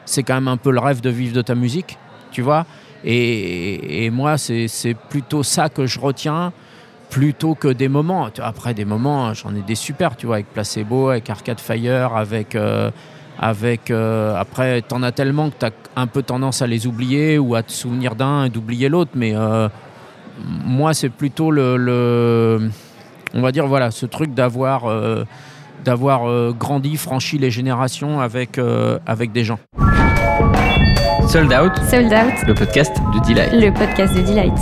[0.05, 1.97] c'est quand même un peu le rêve de vivre de ta musique,
[2.31, 2.65] tu vois.
[3.05, 6.51] Et, moi, c'est plutôt ça que je retiens
[7.09, 8.29] plutôt que des moments.
[8.39, 12.55] Après, des moments, j'en ai des super, tu vois, avec Placebo, avec Arcade Fire, avec.
[12.55, 12.91] euh,
[13.41, 17.63] euh, après, t'en as tellement que t'as un peu tendance à les oublier ou à
[17.63, 19.12] te souvenir d'un et d'oublier l'autre.
[19.15, 19.69] Mais euh,
[20.65, 22.69] moi, c'est plutôt le,
[23.33, 24.83] on va dire, voilà, ce truc d'avoir
[26.53, 28.59] grandi, franchi les générations avec,
[29.07, 29.59] avec des gens.
[31.31, 33.53] Sold Out, Sold Out, le podcast de Delight.
[33.53, 34.53] le podcast de Delight.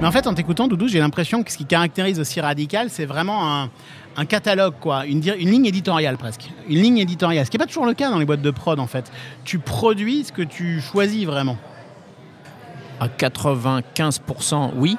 [0.00, 3.04] Mais en fait, en t'écoutant, Doudou, j'ai l'impression que ce qui caractérise aussi Radical, c'est
[3.04, 3.68] vraiment un,
[4.16, 6.48] un catalogue, quoi, une ligne éditoriale presque.
[6.66, 8.80] Une ligne éditoriale, ce qui n'est pas toujours le cas dans les boîtes de prod,
[8.80, 9.12] en fait.
[9.44, 11.58] Tu produis ce que tu choisis vraiment.
[12.98, 14.96] À 95%, oui.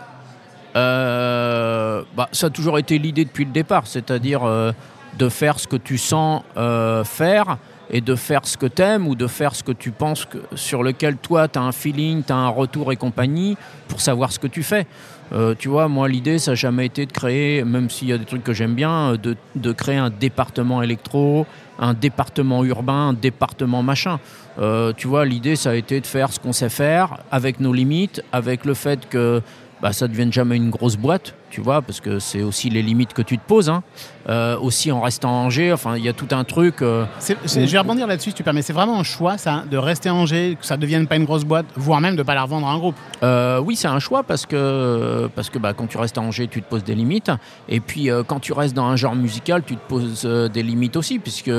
[0.76, 4.74] Euh, bah, ça a toujours été l'idée depuis le départ, c'est-à-dire euh,
[5.18, 7.58] de faire ce que tu sens euh, faire
[7.90, 10.84] et de faire ce que tu aimes ou de faire ce que tu penses sur
[10.84, 14.40] lequel toi tu as un feeling, tu as un retour et compagnie pour savoir ce
[14.40, 14.88] que tu fais.
[15.34, 18.18] Euh, tu vois, moi l'idée ça n'a jamais été de créer, même s'il y a
[18.18, 21.48] des trucs que j'aime bien, euh, de, de créer un département électro,
[21.80, 24.20] un département urbain, un département machin.
[24.60, 27.74] Euh, tu vois, l'idée ça a été de faire ce qu'on sait faire avec nos
[27.74, 29.42] limites, avec le fait que
[29.82, 32.82] bah, ça ne devienne jamais une grosse boîte, tu vois, parce que c'est aussi les
[32.82, 33.70] limites que tu te poses.
[33.70, 33.82] hein.
[34.28, 36.82] Euh, aussi en restant à Angers, enfin, il y a tout un truc.
[36.82, 38.62] euh, C'est- c'est- je vais rebondir là-dessus, si tu permets.
[38.62, 41.24] C'est vraiment un choix, ça, de rester à Angers, que ça ne devienne pas une
[41.24, 42.96] grosse boîte, voire même de ne pas la revendre à un groupe.
[43.24, 46.48] Euh, oui, c'est un choix parce que, parce que bah, quand tu restes à Angers,
[46.50, 47.32] tu te poses des limites.
[47.70, 51.20] Et puis quand tu restes dans un genre musical, tu te poses des limites aussi,
[51.20, 51.52] puisque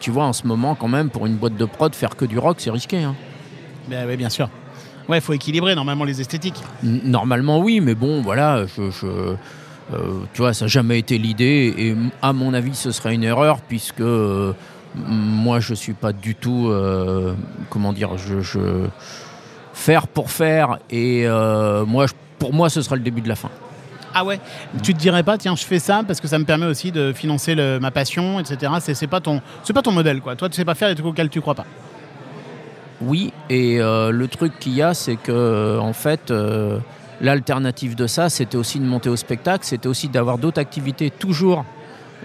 [0.00, 2.38] tu vois, en ce moment, quand même, pour une boîte de prod, faire que du
[2.38, 3.02] rock, c'est risqué.
[3.02, 3.14] hein.
[3.88, 4.48] Ben, oui, bien sûr.
[5.08, 6.60] Ouais, il faut équilibrer normalement les esthétiques.
[6.82, 9.34] N- Normalement, oui, mais bon, voilà, je, je- euh,
[10.32, 11.74] tu vois, ça n'a jamais été l'idée.
[11.76, 14.52] Et à mon avis, ce serait une erreur, puisque euh,
[14.94, 17.34] moi, je suis pas du tout, euh,
[17.68, 18.86] comment dire, je, je-
[19.74, 20.78] faire pour faire.
[20.90, 22.06] Et euh, moi,
[22.38, 23.50] pour moi, ce sera le début de la fin.
[24.14, 24.38] Ah ouais?
[24.82, 27.12] Tu te dirais pas, tiens, je fais ça parce que ça me permet aussi de
[27.12, 28.72] financer le- ma passion, etc.
[28.80, 29.42] C'est pas, ton-
[29.74, 30.36] pas ton modèle, quoi.
[30.36, 31.66] Toi, tu sais pas faire les trucs auxquels tu crois pas.
[33.06, 36.78] Oui, et euh, le truc qu'il y a, c'est que euh, en fait, euh,
[37.20, 41.64] l'alternative de ça, c'était aussi de monter au spectacle, c'était aussi d'avoir d'autres activités toujours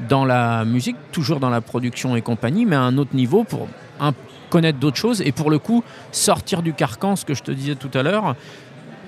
[0.08, 3.68] dans la musique, toujours dans la production et compagnie, mais à un autre niveau pour
[4.50, 7.76] connaître d'autres choses et pour le coup sortir du carcan, ce que je te disais
[7.76, 8.36] tout à l'heure,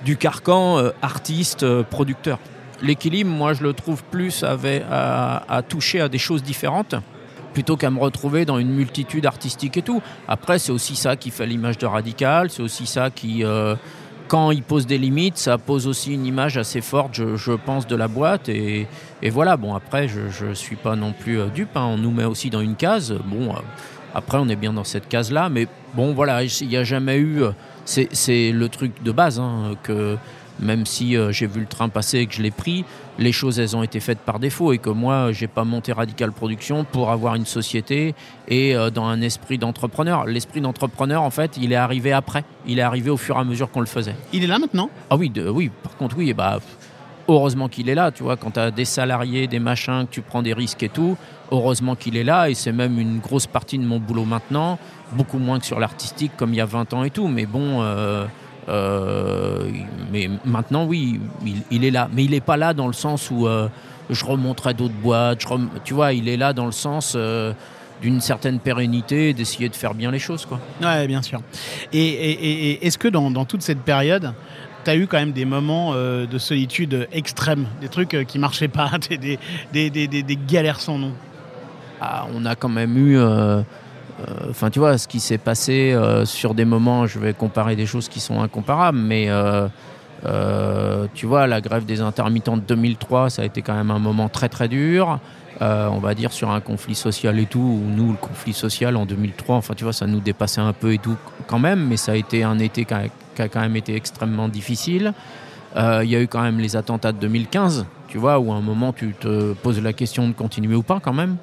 [0.04, 2.38] du carcan euh, artiste, euh, producteur.
[2.82, 6.96] L'équilibre, moi, je le trouve plus à toucher à des choses différentes
[7.52, 10.02] plutôt qu'à me retrouver dans une multitude artistique et tout.
[10.28, 13.74] Après, c'est aussi ça qui fait l'image de Radical, c'est aussi ça qui, euh,
[14.28, 17.96] quand il pose des limites, ça pose aussi une image assez forte, je, pense, de
[17.96, 18.48] la boîte.
[18.48, 18.86] Et,
[19.20, 21.84] et voilà, bon, après, je ne suis pas non plus euh, dupe, hein.
[21.84, 23.14] on nous met aussi dans une case.
[23.26, 23.58] Bon, euh,
[24.14, 27.42] après, on est bien dans cette case-là, mais bon, voilà, il n'y a jamais eu.
[27.84, 30.16] c'est le truc de base, hein, que
[30.60, 32.84] même si euh, j'ai vu le train passer et que je l'ai pris,
[33.18, 36.32] les choses elles ont été faites par défaut et que moi j'ai pas monté Radical
[36.32, 38.14] Production pour avoir une société
[38.48, 40.24] et euh, dans un esprit d'entrepreneur.
[40.26, 43.44] L'esprit d'entrepreneur en fait il est arrivé après, il est arrivé au fur et à
[43.44, 44.14] mesure qu'on le faisait.
[44.32, 44.88] Il est là maintenant?
[45.10, 46.58] Ah oui, de- oui, par contre oui, et bah
[47.28, 50.22] heureusement qu'il est là, tu vois, quand tu as des salariés, des machins, que tu
[50.22, 51.16] prends des risques et tout,
[51.50, 54.78] heureusement qu'il est là et c'est même une grosse partie de mon boulot maintenant,
[55.12, 57.82] beaucoup moins que sur l'artistique comme il y a 20 ans et tout, mais bon
[57.82, 58.26] euh,
[58.68, 59.68] euh,
[60.12, 63.30] mais maintenant oui, il, il est là, mais il n'est pas là dans le sens
[63.30, 63.68] où euh,
[64.10, 67.52] je remonterai d'autres boîtes, je rem- tu vois, il est là dans le sens euh,
[68.00, 70.60] d'une certaine pérennité, d'essayer de faire bien les choses quoi.
[70.82, 71.40] Ouais, bien sûr.
[71.92, 74.32] Et, et- et- et est-ce que dans, dans toute cette période,
[74.84, 78.90] tu as eu quand même des moments de solitude extrême, des trucs qui marchaient pas,
[79.08, 79.38] des, des,
[79.72, 81.12] des, des- des- des galères sans nom?
[82.00, 83.16] Ah, on a quand même eu.
[84.22, 87.76] Euh, Enfin, tu vois, ce qui s'est passé euh, sur des moments, je vais comparer
[87.76, 93.30] des choses qui sont incomparables, mais euh, tu vois, la grève des intermittents de 2003,
[93.30, 95.18] ça a été quand même un moment très très dur.
[95.60, 99.06] On va dire sur un conflit social et tout, où nous, le conflit social en
[99.06, 102.12] 2003, enfin, tu vois, ça nous dépassait un peu et tout quand même, mais ça
[102.12, 105.12] a été un été qui a, quand même été extrêmement difficile.
[105.76, 108.60] Il y a eu quand même les attentats de 2015, tu vois, où à un
[108.60, 111.36] moment tu te poses la question de continuer ou pas quand même.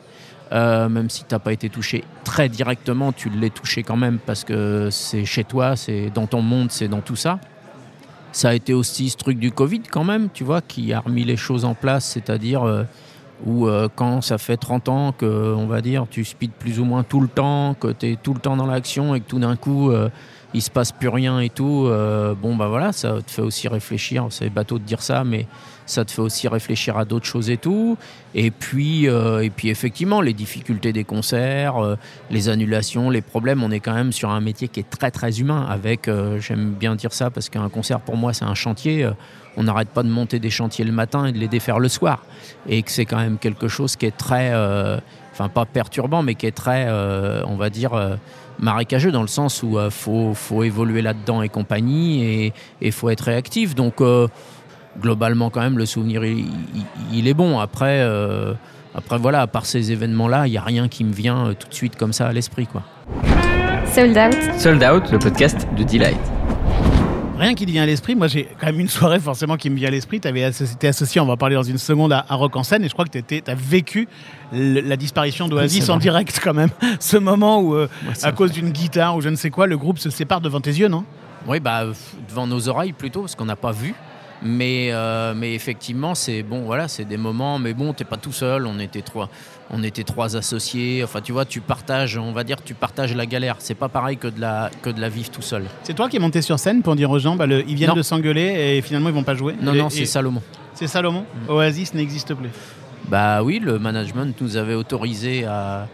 [0.52, 4.18] Euh, même si tu n'as pas été touché très directement, tu l'es touché quand même
[4.18, 7.40] parce que c'est chez toi, c'est dans ton monde, c'est dans tout ça.
[8.32, 11.24] Ça a été aussi ce truc du Covid quand même, tu vois, qui a remis
[11.24, 12.84] les choses en place, c'est-à-dire euh,
[13.46, 16.86] où euh, quand ça fait 30 ans que, on va dire, tu speeds plus ou
[16.86, 19.40] moins tout le temps, que tu es tout le temps dans l'action et que tout
[19.40, 19.92] d'un coup,
[20.56, 21.90] il se passe plus rien et tout,
[22.42, 25.48] bon bah voilà, ça te fait aussi réfléchir, c'est bateau de dire ça, mais
[25.90, 27.98] ça te fait aussi réfléchir à d'autres choses et tout.
[28.36, 31.96] Et puis, euh, et puis effectivement, les difficultés des concerts, euh,
[32.30, 35.40] les annulations, les problèmes, on est quand même sur un métier qui est très très
[35.40, 35.66] humain.
[35.70, 39.10] Avec, euh, j'aime bien dire ça parce qu'un concert pour moi c'est un chantier.
[39.58, 42.24] on n'arrête pas de monter des chantiers le matin et de les défaire le soir.
[42.68, 44.54] Et que c'est quand même quelque chose qui est très,
[45.34, 46.88] enfin pas perturbant, mais qui est très,
[47.46, 47.92] on va dire.
[48.60, 53.10] marécageux dans le sens où il faut, faut évoluer là-dedans et compagnie et il faut
[53.10, 53.74] être réactif.
[53.74, 54.02] Donc
[55.02, 57.60] globalement quand même le souvenir il, il- il est bon.
[57.60, 58.54] Après, euh,
[58.96, 61.68] après voilà, à part ces événements-là, il n'y a rien qui me vient euh, tout
[61.68, 62.68] de suite comme ça à l'esprit.
[62.68, 62.84] quoi.
[63.94, 66.18] Sold Out, Sold Out, le podcast de Delight.
[67.38, 69.76] Rien qui te vient à l'esprit, moi j'ai quand même une soirée forcément qui me
[69.78, 70.20] vient à l'esprit.
[70.20, 72.64] Tu avais été associé, on va en parler dans une seconde, à, à Rock en
[72.64, 74.10] scène et je crois que tu as vécu
[74.52, 76.70] le- la disparition d'Oasis en direct quand même.
[77.00, 79.78] Ce moment où, euh, Ouais, à cause d'une guitare ou je ne sais quoi, le
[79.78, 81.06] groupe se sépare devant tes yeux, non?
[81.48, 81.86] Oui, bah,
[82.28, 83.96] devant nos oreilles plutôt, parce qu'on n'a pas vu.
[84.42, 87.60] Mais, euh, mais effectivement, c'est bon, voilà, c'est des moments.
[87.60, 88.66] Mais bon, t'es pas tout seul.
[88.66, 89.30] On était trois,
[89.70, 91.04] on était trois associés.
[91.04, 93.58] Enfin, tu vois, tu partages, on va dire, tu partages la galère.
[93.60, 95.64] C'est pas pareil que de la que de la vivre tout seul.
[95.84, 97.90] C'est toi qui es monté sur scène pour dire aux gens, bah, le- ils viennent
[97.90, 97.96] Non.
[97.96, 100.42] de s'engueuler et finalement ils vont pas jouer Non, Et- non, et- c'est Salomon.
[100.74, 102.50] C'est Salomon Oasis n'existe plus.
[103.10, 105.88] Bah oui, le management nous avait autorisé à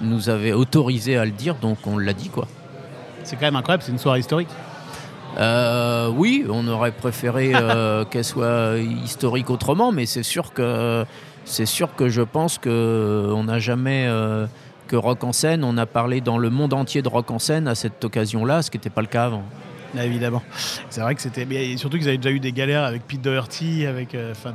[0.00, 2.48] nous avait autorisé à le dire, donc on l'a dit quoi.
[3.22, 4.48] C'est quand même incroyable, c'est une soirée historique.
[5.38, 11.04] Euh, oui, on aurait préféré euh, qu'elle soit historique autrement, mais c'est sûr que
[11.44, 14.46] c'est sûr que je pense que on n'a jamais euh,
[14.88, 17.66] que rock en scène, on a parlé dans le monde entier de rock en scène
[17.66, 19.42] à cette occasion-là, ce qui n'était pas le cas avant.
[19.96, 20.42] Ah, Évidemment.
[20.88, 21.44] C'est vrai que c'était.
[21.44, 24.16] Mais surtout qu'ils avaient déjà eu des galères avec Pete Doherty, avec.
[24.30, 24.52] Enfin,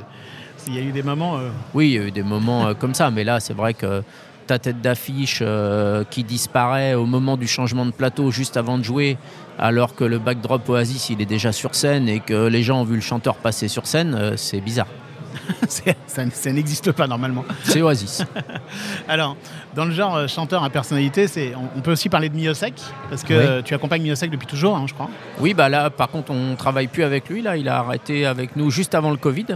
[0.66, 1.38] il y a eu des moments.
[1.74, 4.02] Oui, il y a eu des moments comme ça, mais là, c'est vrai que
[4.48, 8.82] ta tête d'affiche euh, qui disparaît au moment du changement de plateau, juste avant de
[8.82, 9.18] jouer,
[9.58, 12.84] alors que le backdrop Oasis, il est déjà sur scène et que les gens ont
[12.84, 14.88] vu le chanteur passer sur scène, euh, c'est bizarre.
[15.68, 15.92] ça,
[16.32, 17.44] ça n'existe pas normalement.
[17.62, 18.24] C'est Oasis.
[19.08, 19.36] Alors,
[19.78, 22.74] dans le genre euh, chanteur à personnalité, c'est, on, on peut aussi parler de Miosek,
[23.08, 23.38] parce que Oui.
[23.40, 25.08] euh, tu accompagnes Miosek depuis toujours, hein, je crois.
[25.38, 27.42] Oui, bah là, par contre, on travaille plus avec lui.
[27.42, 29.46] Là, il a arrêté avec nous juste avant le Covid.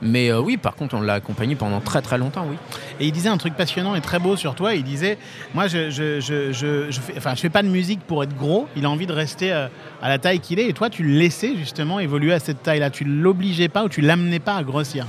[0.00, 2.56] Mais euh, oui, par contre, on l'a accompagné pendant très très longtemps, oui.
[3.00, 4.74] Et il disait un truc passionnant et très beau sur toi.
[4.74, 5.18] Il disait
[5.54, 8.34] Moi, je je, je, je, je fais, enfin, je fais pas de musique pour être
[8.34, 8.68] gros.
[8.76, 9.68] Il a envie de rester euh,
[10.00, 10.68] à la taille qu'il est.
[10.68, 12.88] Et toi, tu le laissais justement évoluer à cette taille-là.
[12.88, 15.04] Tu l'obligeais pas ou tu l'amenais pas à grossir?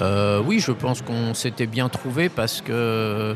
[0.00, 3.34] Euh, oui, je pense qu'on s'était bien trouvé parce que,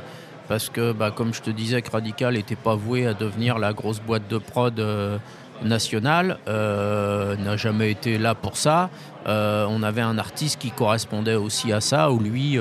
[0.48, 4.00] parce que bah, comme je te disais, Radical n'était pas voué à devenir la grosse
[4.00, 5.18] boîte de prod euh,
[5.62, 8.90] national euh, n'a jamais été là pour ça.
[9.26, 12.56] On avait un artiste qui correspondait aussi à ça, où lui,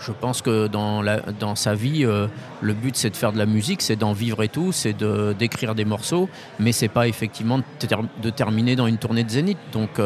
[0.00, 3.94] je pense que dans, sa vie, le but c'est de faire de la musique, c'est
[3.94, 4.96] d'en vivre et tout, c'est
[5.38, 7.64] d'écrire des morceaux, mais c'est pas effectivement de,
[8.20, 9.58] de terminer dans une tournée de Zénith.
[9.72, 10.00] Donc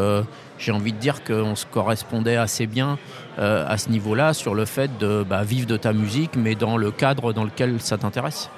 [0.59, 2.99] j'ai envie de dire qu'on se correspondait assez bien
[3.39, 6.77] euh, à ce niveau-là sur le fait de bah, vivre de ta musique, mais dans
[6.77, 8.51] le cadre dans lequel ça t'intéresse.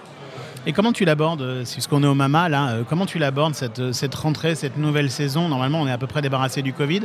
[0.67, 4.15] Et comment tu l'abordes, euh, puisqu'on est au Mama, là, euh, comment tu l'abordes cette,
[4.15, 5.49] rentrée, cette nouvelle saison?
[5.49, 7.03] Normalement, on est à peu près débarrassé du Covid,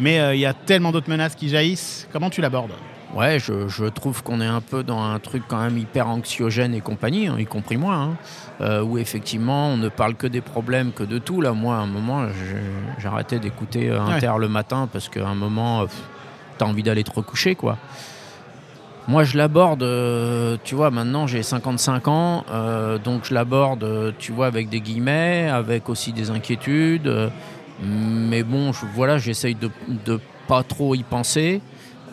[0.00, 2.08] mais il y a tellement d'autres menaces qui jaillissent.
[2.12, 2.72] Comment tu l'abordes?
[3.14, 6.74] Ouais, je, je trouve qu'on est un peu dans un truc quand même hyper anxiogène
[6.74, 8.16] et compagnie, hein, y compris moi, hein,
[8.60, 11.40] euh, où effectivement on ne parle que des problèmes, que de tout.
[11.40, 12.26] Là, moi, à un moment,
[13.04, 15.86] arrêté d'écouter euh, Inter le matin parce qu'à un moment, euh,
[16.58, 17.78] t'as envie d'aller te recoucher, quoi.
[19.08, 24.32] Moi, je l'aborde, euh, tu vois, maintenant j'ai 55 ans, euh, donc je l'aborde, tu
[24.32, 27.30] vois, avec des guillemets, avec aussi des inquiétudes.
[27.82, 29.70] mais bon, je- voilà, j'essaye de,
[30.06, 31.60] de pas trop y penser.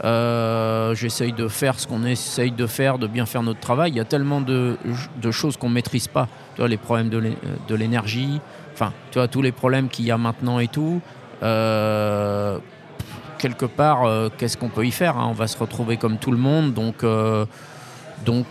[0.03, 3.91] Euh, j'essaye de faire ce qu'on essaye de faire, de bien faire notre travail.
[3.91, 4.77] Il y a tellement de,
[5.21, 6.27] de choses qu'on ne maîtrise pas.
[6.55, 8.41] Tu vois, les problèmes de l'é- de l'énergie,
[8.73, 10.99] enfin, tu tous les problèmes qu'il y a maintenant et tout.
[11.43, 12.57] Euh,
[13.37, 15.27] quelque part, euh, qu'est-ce qu'on peut y faire hein?
[15.29, 16.73] On va se retrouver comme tout le monde.
[16.73, 17.05] Donc,
[18.25, 18.47] donc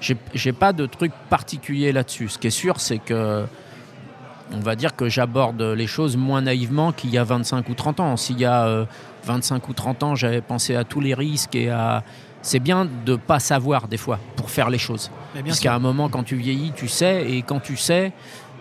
[0.00, 2.28] j'ai pas de truc particulier là-dessus.
[2.28, 3.44] Ce qui est sûr, c'est que
[4.52, 8.00] on va dire que j'aborde les choses moins naïvement qu'il y a 25 ou 30
[8.00, 8.16] ans.
[8.16, 8.84] S'il y a euh,
[9.24, 12.02] 25 ou 30 ans, j'avais pensé à tous les risques et à...
[12.42, 15.10] C'est bien de pas savoir des fois pour faire les choses.
[15.44, 18.12] Parce qu'à un moment, quand tu vieillis, tu sais, et quand tu sais,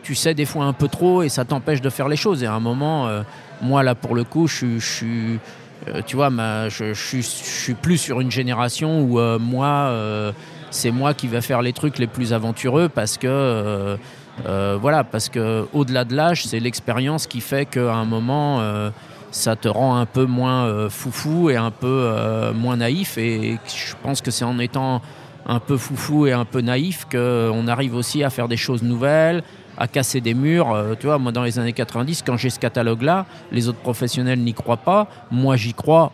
[0.03, 2.43] tu sais des fois un peu trop et ça t'empêche de faire les choses.
[2.43, 3.23] Et à un moment, euh,
[3.61, 5.39] moi là pour le coup, je, suis-
[5.87, 7.27] euh, tu vois, ma, je, je suis, je
[7.61, 9.89] suis plus sur une génération où euh, moi,
[10.71, 13.97] c'est moi qui va faire les trucs les plus aventureux parce que,
[14.45, 18.59] euh, voilà, parce que au-delà de l'âge, c'est l'expérience qui fait qu'à un moment.
[18.61, 18.89] euh,
[19.31, 22.11] ça te rend un peu moins euh, foufou et un peu
[22.55, 23.15] moins naïf.
[23.19, 25.03] Et je pense que c'est en étant
[25.45, 29.43] un peu foufou et un peu naïf qu'on arrive aussi à faire des choses nouvelles,
[29.77, 30.75] à casser des murs.
[30.99, 34.55] Tu vois, moi, dans les années 90, quand j'ai ce catalogue-là, les autres professionnels n'y
[34.55, 35.05] croient pas.
[35.29, 36.11] Moi, j'y crois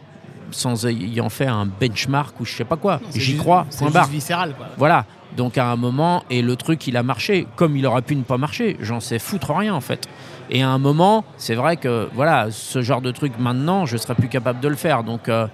[0.52, 3.00] sans ayant fait un benchmark ou je sais pas quoi.
[3.16, 4.08] J'y crois, C'est point barre.
[4.10, 4.68] viscéral, quoi.
[4.78, 5.06] Voilà.
[5.38, 8.24] Donc à un moment, et le truc, il a marché, comme il aurait pu ne
[8.24, 8.78] pas marcher.
[8.82, 10.08] J'en sais foutre rien en fait.
[10.50, 14.16] Et à un moment, c'est vrai que voilà, ce genre de truc maintenant, je serais
[14.16, 15.04] plus capable de le faire.
[15.04, 15.48] Donc euh,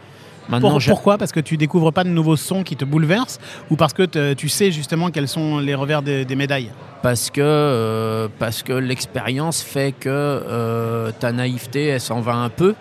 [0.50, 1.18] maintenant, Pour- pourquoi?
[1.18, 3.40] Parce que tu découvres pas de nouveaux sons qui te bouleversent?
[3.70, 6.72] Ou parce que te- tu sais justement quels sont les revers des, des médailles?
[7.02, 12.50] Parce que euh, parce que l'expérience fait que euh, ta naïveté, elle s'en va un
[12.50, 12.76] peu.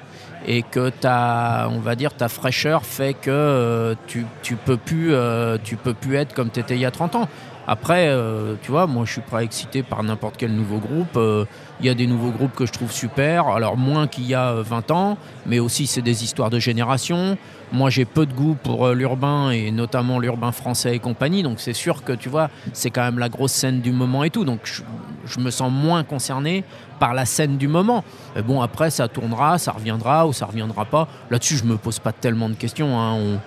[0.47, 4.79] Et que ta, on va dire, ta fraîcheur fait que euh, tu, tu peux
[5.13, 7.29] euh, peux plus être comme tu étais il y a 30 ans.
[7.67, 11.17] Après, euh, tu vois, moi je suis pas excité par n'importe quel nouveau groupe.
[11.17, 11.45] Euh,
[11.81, 14.49] Il y a des nouveaux groupes que je trouve super, alors moins qu'il y a
[14.51, 17.39] euh, 20 ans, mais aussi c'est des histoires de génération.
[17.73, 21.61] Moi j'ai peu de goût pour euh, l'urbain et notamment l'urbain français et compagnie, donc
[21.61, 24.45] c'est sûr que tu vois, c'est quand même la grosse scène du moment et tout,
[24.45, 26.65] donc je, me sens moins concerné
[26.99, 28.03] par la scène du moment.
[28.45, 31.07] Bon, après ça tournera, ça reviendra ou ça reviendra pas.
[31.31, 32.99] Là-dessus, je me pose pas tellement de questions.
[32.99, 33.39] hein.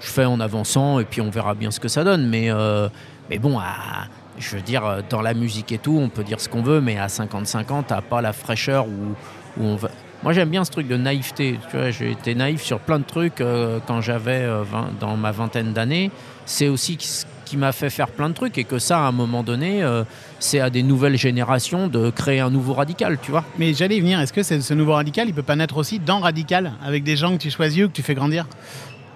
[0.00, 2.26] Je fais en avançant et puis on verra bien ce que ça donne.
[2.28, 2.88] Mais, euh,
[3.30, 3.58] mais bon,
[4.38, 6.80] je veux dire, euh, dans la musique et tout, on peut dire ce qu'on veut,
[6.80, 9.90] mais à 55 ans, t'as pas la fraîcheur où, où on va.
[10.22, 11.58] Moi, j'aime bien ce truc de naïveté.
[11.70, 15.16] Tu vois, j'ai été naïf sur plein de trucs euh, quand j'avais euh, 20 dans
[15.16, 16.10] ma vingtaine d'années.
[16.44, 19.12] C'est aussi ce qui m'a fait faire plein de trucs et que ça, à un
[19.12, 19.82] moment donné,
[20.38, 23.44] c'est à des nouvelles générations de créer un nouveau radical, tu vois.
[23.58, 26.72] Mais j'allais venir, est-ce que ce nouveau radical, il peut pas naître aussi dans Radical,
[26.84, 28.46] avec des gens que tu choisis ou que tu fais grandir?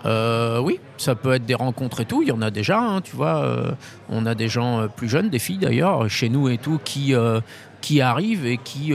[0.04, 2.22] Euh, oui, ça peut être des rencontres et tout.
[2.22, 3.44] Il y en a déjà, hein, tu vois.
[3.44, 3.70] euh,
[4.08, 7.14] on a des gens euh, plus jeunes, des filles d'ailleurs, chez nous et tout, qui,
[7.14, 7.40] euh,
[7.80, 8.94] qui arrivent et qui et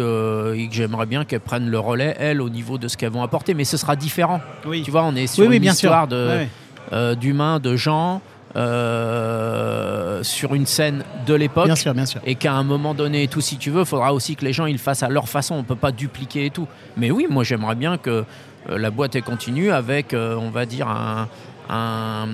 [0.68, 3.54] que j'aimerais bien qu'elles prennent le relais, elles, au niveau de ce qu'elles vont apporter.
[3.54, 4.42] Mais ce sera différent.
[4.66, 4.82] Oui.
[4.84, 5.90] Tu vois, on est sur Oui, oui, une bien sûr.
[5.90, 6.46] histoire de,
[6.92, 8.22] Ouais, d'humains, de gens,
[8.58, 12.22] euh, sur une scène de l'époque Bien sûr, bien sûr.
[12.26, 14.54] et qu'à un moment donné et tout si tu veux, il faudra aussi que les
[14.54, 16.68] gens ils le fassent à leur façon, on peut pas dupliquer et tout.
[16.98, 18.26] Mais oui, moi j'aimerais bien que
[18.70, 21.28] euh, la boîte continue avec euh, on va dire un,
[21.70, 22.28] un,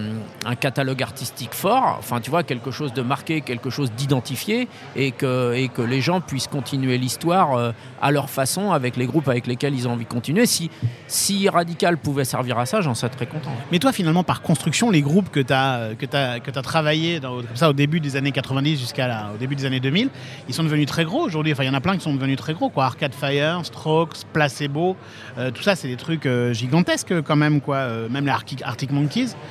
[0.60, 5.54] catalogue artistique fort, enfin tu vois quelque chose de marqué, quelque chose d'identifié et que,
[5.54, 9.48] et que les gens puissent continuer l'histoire euh, à leur façon avec les groupes avec
[9.48, 10.46] lesquels ils ont envie de continuer.
[10.46, 10.70] Si,
[11.08, 13.52] si Radical pouvait servir à ça, j'en serais très content.
[13.72, 17.20] Mais toi, finalement, par construction, les groupes que tu as, que as, que as travaillé
[17.20, 20.10] comme ça, au début des années 90 jusqu'à au début des années 2000,
[20.48, 21.52] ils sont devenus très gros aujourd'hui.
[21.52, 22.70] Enfin, il y en a plein qui sont devenus très gros.
[22.70, 22.86] Quoi.
[22.86, 24.96] Arcade Fire, Strokes, Placebo,
[25.38, 27.62] euh, tout ça, c'est des trucs euh, gigantesques quand même.
[27.62, 27.78] Quoi.
[27.78, 28.92] Euh, même les Arctic, Arctic.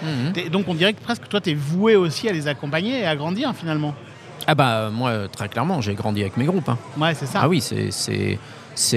[0.03, 0.49] Mhm.
[0.51, 3.17] Donc on dirait que presque toi, tu es voué aussi à les accompagner et à
[3.17, 3.95] grandir finalement.
[4.47, 6.69] Ah bah moi, euh, très clairement, j'ai grandi avec mes groupes.
[6.69, 6.79] hein.
[6.99, 7.41] Ouais, c'est ça.
[7.43, 7.91] Ah oui, c'est-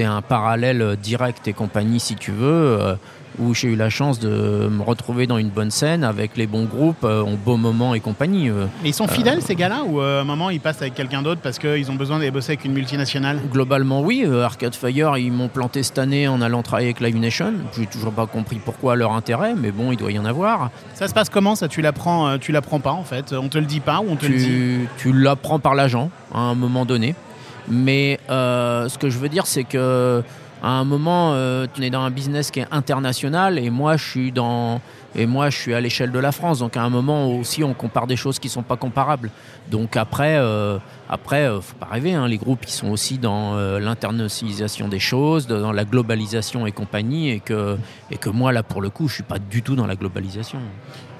[0.03, 2.47] un parallèle euh, direct et compagnie, si tu veux,
[2.81, 2.95] euh,
[3.39, 6.65] où j'ai eu la chance de me retrouver dans une bonne scène avec les bons
[6.65, 8.49] groupes, euh, en beau moment et compagnie.
[8.49, 8.65] euh.
[8.83, 11.21] Mais ils sont fidèles, ces gars-là, ou euh, à un moment ils passent avec quelqu'un
[11.21, 13.39] d'autre parce qu'ils ont besoin d'aller bosser avec une multinationale?
[13.51, 14.23] Globalement, oui.
[14.25, 17.53] euh, Arcade Fire, ils m'ont planté cette année en allant travailler avec Live Nation.
[17.77, 20.69] J'ai toujours pas compris pourquoi leur intérêt, mais bon, il doit y en avoir.
[20.93, 21.67] Ça se passe comment ça?
[21.67, 23.33] Tu l'apprends, euh, tu l'apprends pas en fait?
[23.33, 24.87] On te le dit pas ou on te le dit?
[24.97, 27.15] tu, l'apprends par l'agent à un moment donné.
[27.67, 30.23] Mais euh, ce que je veux dire, c'est que
[30.65, 34.09] à un moment, euh, tu es dans un business qui est international et moi, je
[34.09, 34.81] suis dans
[35.15, 36.57] et moi, je suis à l'échelle de la France.
[36.57, 39.29] Donc à un moment aussi, on compare des choses qui sont pas comparables.
[39.69, 42.15] Donc après, euh, après, euh, faut pas rêver.
[42.15, 46.71] hein, les groupes, ils sont aussi dans euh, l'internationalisation des choses, dans la globalisation et
[46.71, 47.77] compagnie, et que
[48.09, 50.57] et que moi, là, pour le coup, je suis pas du tout dans la globalisation.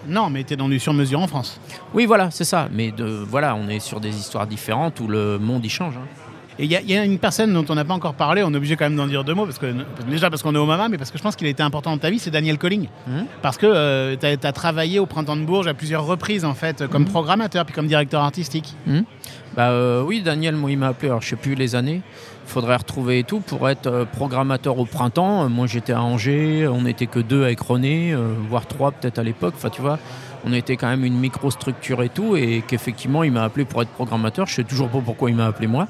[0.07, 1.59] Non, mais tu es dans du sur-mesure en France.
[1.93, 2.67] Oui, voilà, c'est ça.
[2.71, 5.97] Mais de, voilà, on est sur des histoires différentes où le monde y change.
[5.97, 6.24] hein.
[6.57, 8.41] Et il y, a- il y a une personne dont on n'a pas encore parlé,
[8.43, 9.67] on est obligé quand même d'en dire deux mots, parce que,
[10.09, 11.91] déjà parce qu'on est au Mama, mais parce que je pense qu'il a été important
[11.91, 12.87] dans ta vie, c'est Daniel Colling.
[13.07, 13.25] Mhm.
[13.41, 17.05] Parce que tu as, travaillé au Printemps de Bourges à plusieurs reprises, en fait, comme
[17.05, 18.73] programmateur, puis comme directeur artistique.
[19.55, 21.07] Bah euh, oui, Daniel, moi, il m'a appelé.
[21.09, 22.01] Alors, je sais plus les années.
[22.45, 25.45] Faudrait retrouver et tout pour être euh, programmateur au printemps.
[25.45, 26.67] Euh, Moi, j'étais à Angers.
[26.67, 29.53] On n'était que deux avec René, euh, voire trois peut-être à l'époque.
[29.57, 29.97] Enfin, tu vois,
[30.45, 33.89] on était quand même une microstructure et tout, et qu'effectivement, il m'a appelé pour être
[33.89, 34.45] programmateur.
[34.45, 35.87] Je sais toujours pas pourquoi il m'a appelé moi.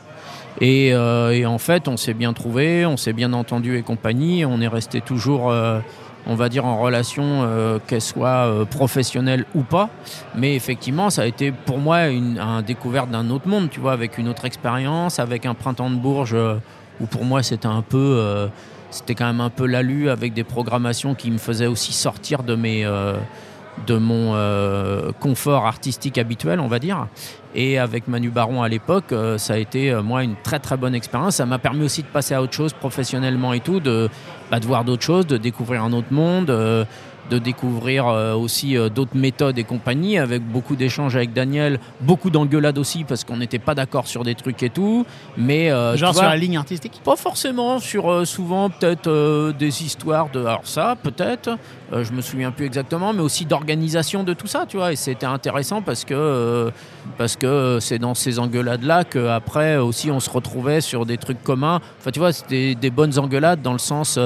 [0.61, 4.45] Et, euh, et en fait, on s'est bien trouvé, on s'est bien entendu et compagnie.
[4.45, 5.79] On est resté toujours, euh,
[6.27, 9.89] on va dire, en relation, euh, qu'elle soit professionnelle ou pas.
[10.35, 13.93] Mais effectivement, ça a été pour moi une un découverte d'un autre monde, tu vois,
[13.93, 16.37] avec une autre expérience, avec un printemps de Bourges
[17.01, 18.49] où pour moi c'était un peu,
[18.89, 22.55] c'était quand même un peu l'alu avec des programmations qui me faisaient aussi sortir de
[22.55, 22.85] mes,
[23.87, 27.07] de mon euh, confort artistique habituel, on va dire.
[27.53, 30.77] Et avec Manu Baron à l'époque, euh, ça a été euh, moi une très très
[30.77, 31.35] bonne expérience.
[31.35, 34.09] Ça m'a permis aussi de passer à autre chose professionnellement et tout, de,
[34.51, 36.49] bah, de voir d'autres choses, de découvrir un autre monde.
[37.29, 42.29] De découvrir euh, aussi euh, d'autres méthodes et compagnie, avec beaucoup d'échanges avec Daniel, beaucoup
[42.29, 45.05] d'engueulades aussi, parce qu'on n'était pas d'accord sur des trucs et tout.
[45.37, 47.01] Mais euh, Genre sur la ligne artistique?
[47.03, 51.57] pas forcément sur euh, souvent peut-être euh, des histoires de alors ça peut-être
[51.91, 54.91] je me souviens plus exactement mais aussi d'organisation de tout ça tu vois.
[54.91, 56.71] Et c'était intéressant parce que
[57.17, 61.17] parce que c'est dans ces engueulades là que après aussi on se retrouvait sur des
[61.17, 61.79] trucs communs.
[61.99, 64.19] Enfin tu vois c'était des bonnes engueulades dans le sens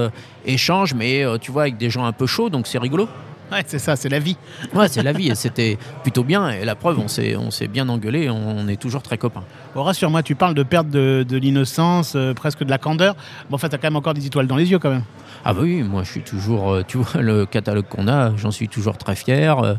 [0.45, 3.07] échange mais euh, tu vois avec des gens un peu chauds donc c'est rigolo
[3.51, 4.37] Ouais, c'est ça, c'est la vie.
[4.75, 7.67] ouais c'est la vie et c'était plutôt bien et la preuve on s'est on s'est
[7.67, 11.23] bien engueulé on, on est toujours très copains Bon, rassure-moi, tu parles de perte de,
[11.27, 13.15] de l'innocence, euh, presque de la candeur.
[13.49, 15.03] Bon, en fait, t'as quand même encore des étoiles dans les yeux quand même.
[15.45, 18.49] Ah bah oui, moi je suis toujours, euh, tu vois, le catalogue qu'on a, j'en
[18.51, 19.57] suis toujours très fier.
[19.59, 19.75] Euh,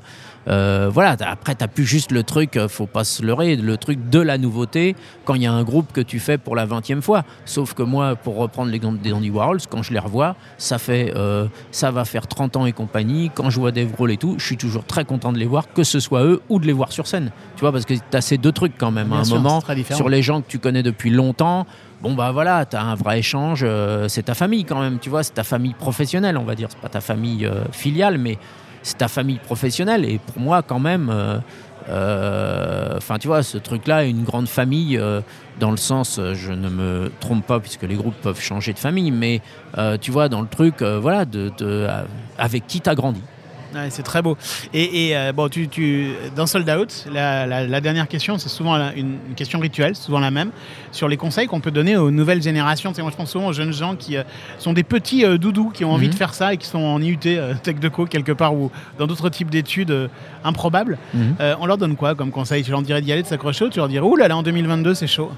[0.49, 3.77] euh, voilà, t'as- après t'as plus juste le truc, euh, faut pas se leurrer, le
[3.77, 6.67] truc de la nouveauté quand il y a un groupe que tu fais pour la
[6.67, 7.25] 20e fois.
[7.45, 11.13] Sauf que moi, pour reprendre l'exemple des Andy Warhols, quand je les revois, ça fait,
[11.17, 13.31] euh, ça va faire 30 ans et compagnie.
[13.35, 15.73] Quand je vois Dave Grohl et tout, je suis toujours très content de les voir,
[15.73, 17.31] que ce soit eux ou de les voir sur scène.
[17.57, 19.09] Tu vois, parce que t'as ces deux trucs quand même.
[19.09, 19.61] Bien à un sûr, moment,
[19.93, 21.67] sur les gens que tu connais depuis longtemps,
[22.03, 25.11] bon bah voilà, tu as un vrai échange, euh, c'est ta famille quand même, tu
[25.11, 28.39] vois, c'est ta famille professionnelle, on va dire, c'est pas ta famille euh, filiale, mais
[28.83, 30.05] c'est ta famille professionnelle.
[30.05, 31.39] Et pour moi, quand même, euh,
[31.89, 35.21] euh, enfin tu vois, ce truc-là une grande famille euh,
[35.59, 39.11] dans le sens, je ne me trompe pas puisque les groupes peuvent changer de famille,
[39.11, 39.41] mais
[40.01, 41.53] tu vois, dans le truc, voilà, de-
[42.39, 43.21] avec qui t'as grandi.
[43.75, 44.37] Ouais, c'est très beau.
[44.75, 48.49] Et, et, euh, bon, tu, tu, dans Sold Out, la, la- la dernière question, c'est
[48.49, 50.51] souvent la- une, une question rituelle, souvent la même,
[50.91, 52.91] sur les conseils qu'on peut donner aux nouvelles générations.
[52.91, 54.23] Tu sais, moi, je pense souvent aux jeunes gens qui euh,
[54.59, 56.13] sont des petits euh, doudous, qui ont envie Mhm.
[56.13, 58.73] de faire ça et qui sont en IUT, euh, Tech de Co, quelque part, ou
[58.99, 60.11] dans d'autres types d'études
[60.43, 60.99] improbables.
[61.15, 61.37] Mhm.
[61.61, 62.65] On leur donne quoi comme conseil?
[62.65, 64.43] Tu leur dirais d'y aller, de s'accrocher, ou tu leur dirais, ouh là là, en
[64.43, 65.31] 2022, c'est chaud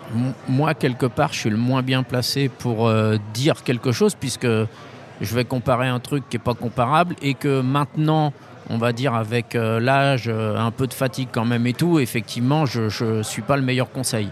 [0.48, 2.90] Moi, quelque part, je suis le moins bien placé pour
[3.34, 4.46] dire quelque chose, puisque
[5.22, 8.32] je vais comparer un truc qui n'est pas comparable, et que maintenant,
[8.68, 11.98] on va dire avec euh, l'âge, euh, un peu de fatigue quand même et tout,
[11.98, 14.28] effectivement, je ne suis pas le meilleur conseil.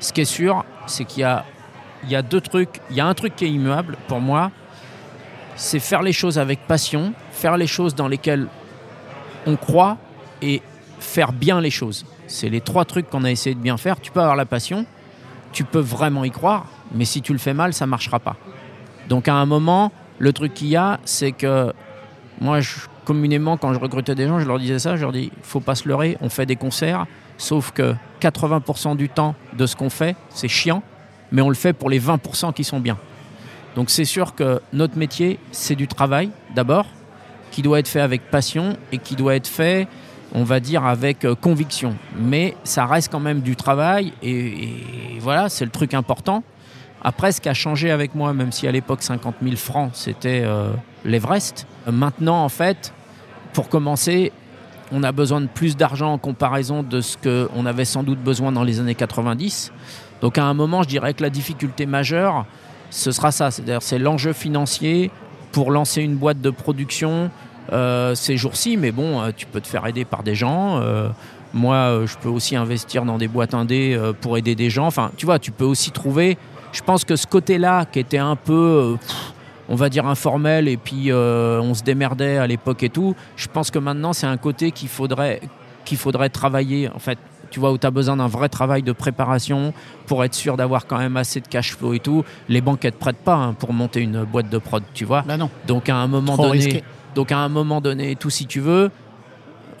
[0.00, 2.80] Ce qui est sûr, c'est qu'il y a, deux trucs.
[2.90, 4.50] Il y a un truc qui est immuable pour moi,
[5.56, 8.46] c'est faire les choses avec passion, faire les choses dans lesquelles
[9.46, 9.98] on croit
[10.40, 10.62] et
[10.98, 12.06] faire bien les choses.
[12.26, 14.00] C'est les trois trucs qu'on a essayé de bien faire.
[14.00, 14.86] Tu peux avoir la passion,
[15.52, 16.64] tu peux vraiment y croire,
[16.94, 18.36] mais si tu le fais mal, ça marchera pas.
[19.08, 21.72] Donc à un moment, le truc qu'il y a, c'est que
[22.40, 22.60] moi,
[23.04, 25.74] communément, quand je recrutais des gens, je leur disais ça, je leur dis, faut pas
[25.74, 27.06] se leurrer, on fait des concerts,
[27.38, 30.82] sauf que 80% du temps de ce qu'on fait, c'est chiant,
[31.32, 32.98] mais on le fait pour les 20% qui sont bien.
[33.74, 36.86] Donc c'est sûr que notre métier, c'est du travail d'abord,
[37.50, 39.88] qui doit être fait avec passion et qui doit être fait
[40.32, 41.96] on va dire, avec euh, conviction.
[42.16, 46.44] Mais ça reste quand même du travail et voilà, c'est le truc important.
[47.02, 50.42] Après, ce qui a changé avec moi, même si à l'époque 50 000 francs c'était
[50.44, 50.70] euh,
[51.04, 52.92] l'Everest, maintenant en fait,
[53.52, 54.32] pour commencer,
[54.92, 58.52] on a besoin de plus d'argent en comparaison de ce qu'on avait sans doute besoin
[58.52, 59.72] dans les années 90.
[60.20, 62.44] Donc à un moment, je dirais que la difficulté majeure,
[62.90, 65.10] ce sera ça, c'est-à-dire c'est l'enjeu financier
[65.52, 67.30] pour lancer une boîte de production
[67.72, 70.80] euh, ces jours-ci, mais bon, euh, tu peux te faire aider par des gens.
[71.52, 74.86] Moi, euh, je peux aussi investir dans des boîtes indées euh, pour aider des gens.
[74.86, 76.38] Enfin, tu vois, tu peux aussi trouver.
[76.72, 79.32] Je pense que ce côté-là, qui était un peu, euh, pff,
[79.68, 83.48] on va dire informel, et puis euh, on se démerdait à l'époque et tout, je
[83.48, 85.40] pense que maintenant, c'est un côté qu'il faudrait,
[85.84, 86.88] qu'il faudrait travailler.
[86.94, 87.18] En fait,
[87.50, 89.72] tu vois, où tu as besoin d'un vrai travail de préparation
[90.06, 92.24] pour être sûr d'avoir quand même assez de cash flow et tout.
[92.48, 95.22] Les banques, elles te prêtent pas hein, pour monter une boîte de prod, tu vois.
[95.22, 95.50] Bah non.
[95.66, 96.84] Donc à un moment Trop donné, risqué.
[97.16, 98.90] donc à un moment donné, tout si tu veux,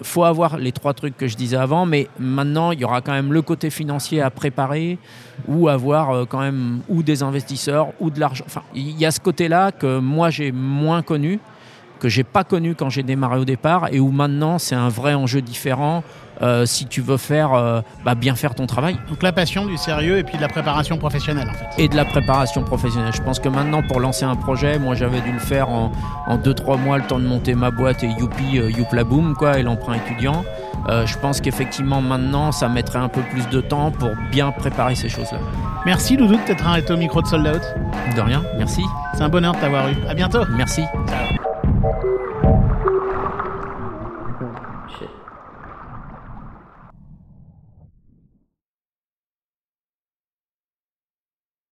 [0.02, 3.12] faut avoir les trois trucs que je disais avant, mais maintenant il y aura quand
[3.12, 4.98] même le côté financier à préparer
[5.46, 8.44] ou avoir euh, quand même ou des investisseurs ou de l'argent.
[8.74, 11.38] Il y a ce côté-là que moi j'ai moins connu,
[11.98, 15.14] que j'ai pas connu quand j'ai démarré au départ et où maintenant c'est un vrai
[15.14, 16.02] enjeu différent.
[16.42, 19.76] Euh, si tu veux faire euh, bah, bien faire ton travail Donc la passion, du
[19.76, 21.82] sérieux et puis de la préparation professionnelle en fait.
[21.82, 23.12] et de la préparation professionnelle.
[23.14, 25.90] Je pense que maintenant, pour lancer un projet, moi j'avais dû le faire en
[26.30, 29.62] 2-3 mois, le temps de monter ma boîte et youpi, euh, youpla boom, quoi, et
[29.62, 30.44] l'emprunt étudiant.
[30.88, 34.94] Euh, je pense qu'effectivement maintenant, ça mettrait un peu plus de temps pour bien préparer
[34.94, 35.38] ces choses-là.
[35.84, 37.62] Merci Doudou de t'être arrêté au micro de Sold Out.
[38.16, 38.82] De rien, merci.
[39.14, 39.96] C'est un bonheur de t'avoir eu.
[40.08, 40.44] À bientôt.
[40.56, 40.82] Merci.
[41.08, 42.29] Ciao.